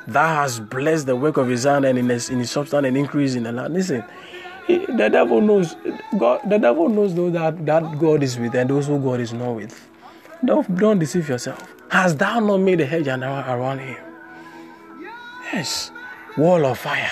[0.06, 2.98] Thou hast blessed the work of his hand and in his, in his substance and
[2.98, 3.74] increase in the land.
[3.74, 4.04] Listen,
[4.68, 5.76] he, the devil knows
[6.18, 6.42] God.
[6.50, 9.54] The devil knows though that that God is with and those who God is not
[9.54, 9.90] with.
[10.44, 11.74] Don't don't deceive yourself.
[11.90, 13.98] Has thou not made a hedge around him?
[15.54, 15.92] Yes,
[16.38, 17.12] wall of fire.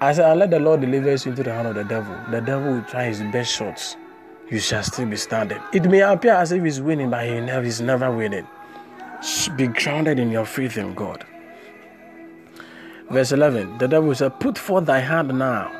[0.00, 2.16] I said, and let the Lord deliver you into the hand of the devil.
[2.30, 3.96] The devil will try his best shots.
[4.50, 5.60] You shall still be standing.
[5.72, 8.46] It may appear as if he's winning, but he never, he's never winning.
[9.56, 11.24] Be grounded in your faith in God.
[13.10, 15.70] Verse 11 The devil said, Put forth thy hand now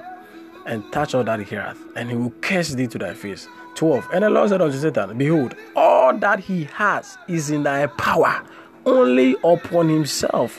[0.66, 3.48] and touch all that he hath, and he will curse thee to thy face.
[3.76, 7.86] 12 And the Lord said unto Satan, Behold, all that he has is in thy
[7.86, 8.42] power.
[8.86, 10.58] only upon himself.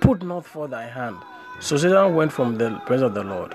[0.00, 1.16] Put not forth thy hand.
[1.60, 3.54] So Satan went from the presence of the Lord.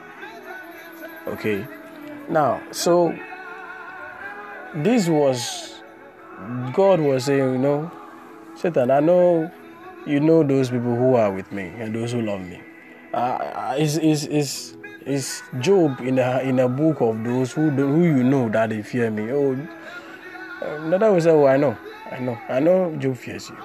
[1.27, 1.65] Okay.
[2.29, 3.17] Now, so
[4.75, 5.81] this was
[6.73, 7.91] God was saying, you know,
[8.55, 9.51] Satan, I know
[10.05, 12.61] you know those people who are with me and those who love me.
[13.13, 18.03] Uh, is is is is Job in a in a book of those who who
[18.03, 19.31] you know that they fear me?
[19.31, 19.55] Oh,
[20.61, 21.77] another will say, oh, I know,
[22.11, 22.95] I know, I know.
[22.97, 23.57] Job fears you,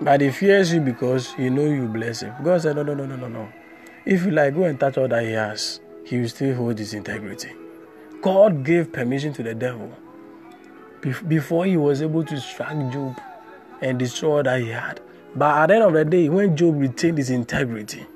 [0.00, 2.34] but he fears you because he know you bless him.
[2.42, 3.52] God said, no, no, no, no, no, no.
[4.04, 6.94] If you like, go and touch all that he has, he will still hold his
[6.94, 7.52] integrity.
[8.22, 9.92] God gave permission to the devil
[11.26, 13.20] before he was able to strike Job
[13.80, 15.00] and destroy all that he had.
[15.34, 18.06] But at the end of the day, when Job retained his integrity,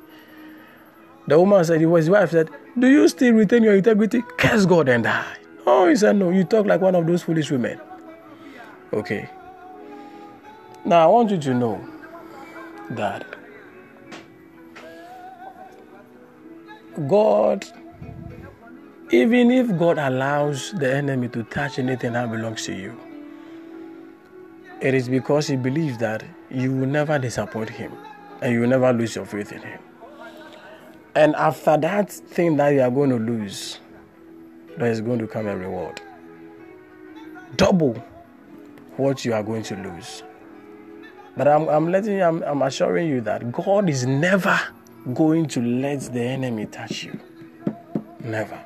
[1.27, 4.23] the woman said, his wife said, Do you still retain your integrity?
[4.39, 5.37] Curse God and die.
[5.67, 7.81] Oh, he said, No, you talk like one of those foolish women.
[8.93, 9.29] Okay.
[10.85, 11.85] Now, I want you to know
[12.91, 13.27] that
[17.09, 17.67] God,
[19.11, 22.99] even if God allows the enemy to touch anything that belongs to you,
[24.81, 27.93] it is because he believes that you will never disappoint him
[28.43, 29.79] and you will never lose your faith in him.
[31.15, 33.79] And after that thing that you are going to lose,
[34.77, 36.01] there is going to come a reward.
[37.57, 37.95] Double
[38.97, 40.23] what you are going to lose.
[41.37, 44.59] But I'm, I'm letting you, I'm, I'm assuring you that God is never
[45.15, 47.19] going to let the enemy touch you.
[48.21, 48.61] Never.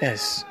[0.00, 0.44] Yes.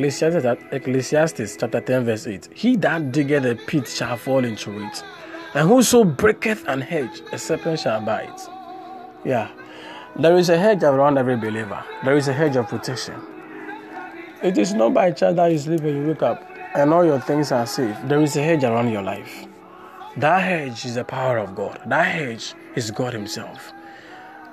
[0.00, 2.48] Ecclesiastes, Ecclesiastes chapter 10, verse 8.
[2.54, 5.02] He that diggeth a pit shall fall into it,
[5.54, 8.40] and whoso breaketh an hedge, a serpent shall bite.
[9.24, 9.50] Yeah.
[10.18, 11.84] There is a hedge around every believer.
[12.04, 13.20] There is a hedge of protection.
[14.42, 16.42] It is not by chance that you sleep and you wake up
[16.74, 17.96] and all your things are safe.
[18.04, 19.46] There is a hedge around your life.
[20.16, 21.78] That hedge is the power of God.
[21.86, 23.72] That hedge is God Himself.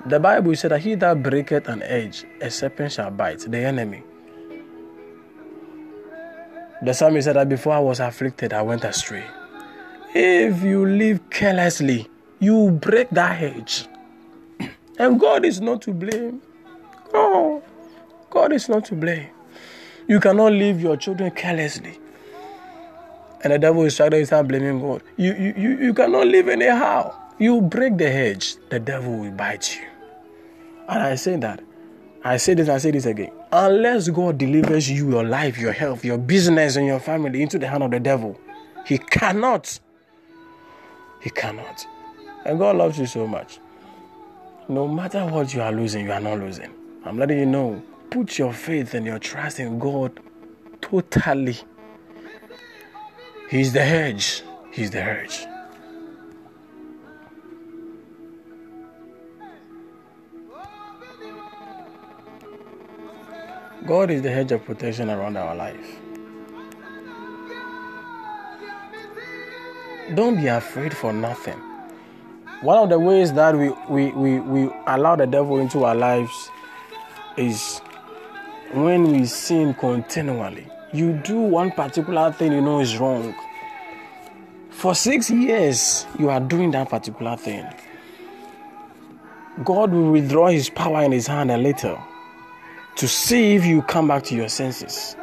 [0.06, 4.02] The Bible said that he that breaketh an edge, a serpent shall bite, the enemy.
[6.80, 9.24] The psalmist said that before I was afflicted, I went astray.
[10.14, 13.86] If you live carelessly, you break that hedge.
[14.98, 16.40] And God is not to blame.
[17.12, 17.62] No,
[18.30, 19.28] God is not to blame.
[20.08, 21.98] You cannot leave your children carelessly.
[23.42, 25.02] And the devil is trying to start blaming God.
[25.16, 27.14] You, you, you, you cannot live anyhow.
[27.38, 29.86] You break the hedge, the devil will bite you.
[30.88, 31.62] And I say that.
[32.24, 33.30] I say this, I say this again.
[33.50, 37.66] Unless God delivers you, your life, your health, your business, and your family into the
[37.66, 38.38] hand of the devil,
[38.84, 39.80] He cannot.
[41.20, 41.86] He cannot.
[42.44, 43.58] And God loves you so much.
[44.68, 46.70] No matter what you are losing, you are not losing.
[47.04, 47.82] I'm letting you know.
[48.10, 50.20] Put your faith and your trust in God
[50.80, 51.56] totally.
[53.50, 54.42] He's the hedge.
[54.72, 55.46] He's the hedge.
[63.88, 65.98] God is the hedge of protection around our life.
[70.14, 71.58] Don't be afraid for nothing.
[72.60, 76.50] One of the ways that we, we, we, we allow the devil into our lives
[77.38, 77.78] is
[78.74, 80.68] when we sin continually.
[80.92, 83.34] You do one particular thing you know is wrong.
[84.68, 87.64] For six years, you are doing that particular thing.
[89.64, 91.98] God will withdraw his power in his hand a little
[92.98, 95.16] to see if you come back to your senses.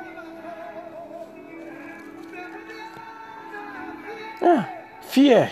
[4.42, 4.66] Yeah,
[5.02, 5.52] fear.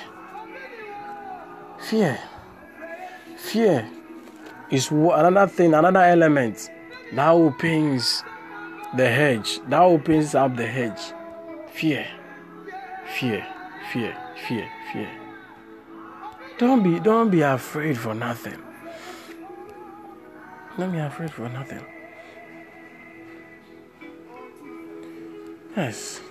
[1.89, 2.17] Fear.
[3.35, 3.89] Fear
[4.71, 6.69] is another thing, another element
[7.13, 8.23] that opens
[8.95, 11.01] the hedge, that opens up the hedge.
[11.73, 12.07] Fear.
[13.19, 13.45] Fear.
[13.91, 14.17] Fear.
[14.47, 14.69] Fear.
[14.93, 15.09] Fear.
[16.57, 18.61] Don't be don't be afraid for nothing.
[20.77, 21.83] Don't be afraid for nothing.
[25.75, 26.21] Yes.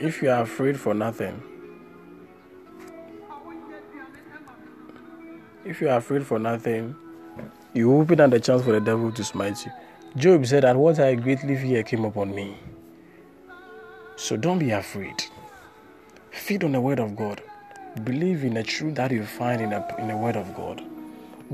[0.00, 1.42] If you are afraid for nothing,
[5.66, 6.96] if you are afraid for nothing,
[7.78, 9.72] you open up the chance for the devil to smite you.
[10.16, 12.56] Job said that what I greatly fear came upon me.
[14.16, 15.24] So don't be afraid.
[16.32, 17.40] Feed on the word of God.
[18.04, 20.82] Believe in the truth that you find in the, in the word of God.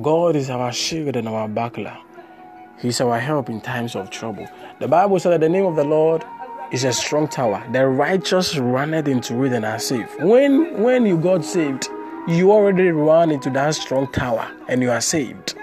[0.03, 1.97] God is our shield and our buckler.
[2.81, 4.49] He's our help in times of trouble.
[4.81, 6.25] The Bible said that the name of the Lord
[6.73, 7.65] is a strong tower.
[7.73, 10.09] The righteous runneth into it and are safe.
[10.21, 11.89] When when you got saved,
[12.27, 15.55] you already run into that strong tower and you are saved.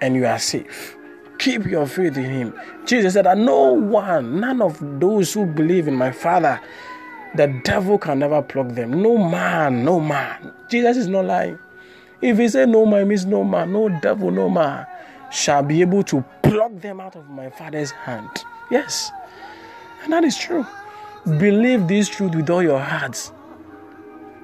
[0.00, 0.96] And you are safe.
[1.38, 2.60] Keep your faith in him.
[2.86, 6.60] Jesus said that no one, none of those who believe in my Father,
[7.34, 9.02] the devil can never pluck them.
[9.02, 10.52] No man, no man.
[10.70, 11.58] Jesus is not lying.
[12.22, 14.86] If he said no man, means no man, no devil, no man
[15.30, 18.30] shall be able to pluck them out of my Father's hand.
[18.70, 19.10] Yes.
[20.02, 20.66] And that is true.
[21.24, 23.32] Believe this truth with all your hearts,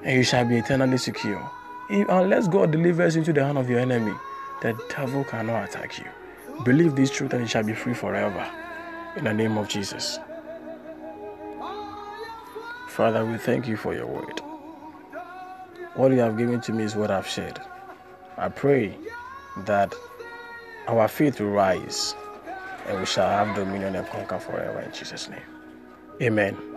[0.03, 1.49] and you shall be eternally secure.
[1.89, 4.13] Unless God delivers you into the hand of your enemy,
[4.63, 6.05] the devil cannot attack you.
[6.63, 8.49] Believe this truth, and you shall be free forever.
[9.17, 10.19] In the name of Jesus.
[12.87, 14.41] Father, we thank you for your word.
[15.95, 17.59] What you have given to me is what I've shared.
[18.37, 18.97] I pray
[19.65, 19.93] that
[20.87, 22.15] our faith will rise
[22.87, 25.41] and we shall have dominion and conquer forever in Jesus' name.
[26.21, 26.72] Amen.